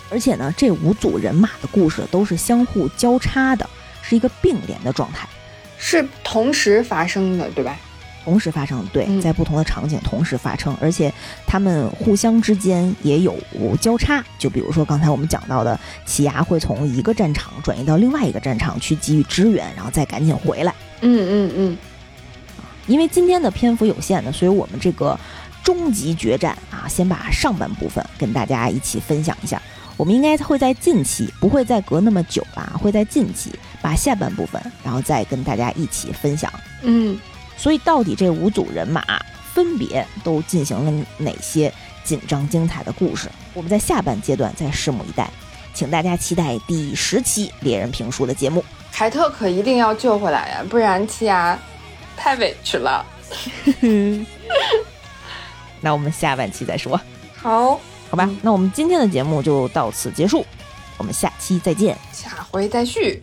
[0.10, 3.70] 而且呢，这五组人马的故事都是相互交叉的，
[4.02, 5.26] 是一个并联的状态，
[5.78, 7.78] 是同时发生的，对吧？
[8.24, 11.14] 同时发生，对，嗯在不同的场景同时发生，而且
[11.46, 13.38] 他们互相之间也有
[13.82, 14.24] 交叉。
[14.40, 20.74] 就比如说刚才我们讲到的，奇牙会从一个战场转移到另外一个战场去给予支援，然后再赶紧回来。
[21.02, 21.78] 嗯嗯嗯，
[22.88, 25.20] 因为今天的篇幅有限呢，所以我们这个
[25.64, 29.62] 终极决战啊，先把上半部分跟大家一起分享一下。
[29.96, 36.52] 我们应该会在近期，不会再隔那么久吧，会在近期把下半部分，然后再跟大家一起分享。
[36.82, 37.16] 嗯，
[37.58, 39.04] 所以到底这五组人马
[39.54, 41.74] 分别都进行了哪些
[42.04, 45.30] 紧张精彩的故事我们在下半阶段再拭目以待
[45.74, 48.64] 请大家期待第十期猎人评书的节目。
[48.92, 51.58] 凯特可一定要救回来呀不然奇亚
[52.16, 53.04] 太委屈了。
[55.82, 57.00] 那我们下半期再说。
[57.36, 57.80] 好。
[58.14, 60.46] 好吧那我们今天的节目就到此结束
[61.00, 61.98] 我们下期再见。
[62.12, 63.20] 下回再续。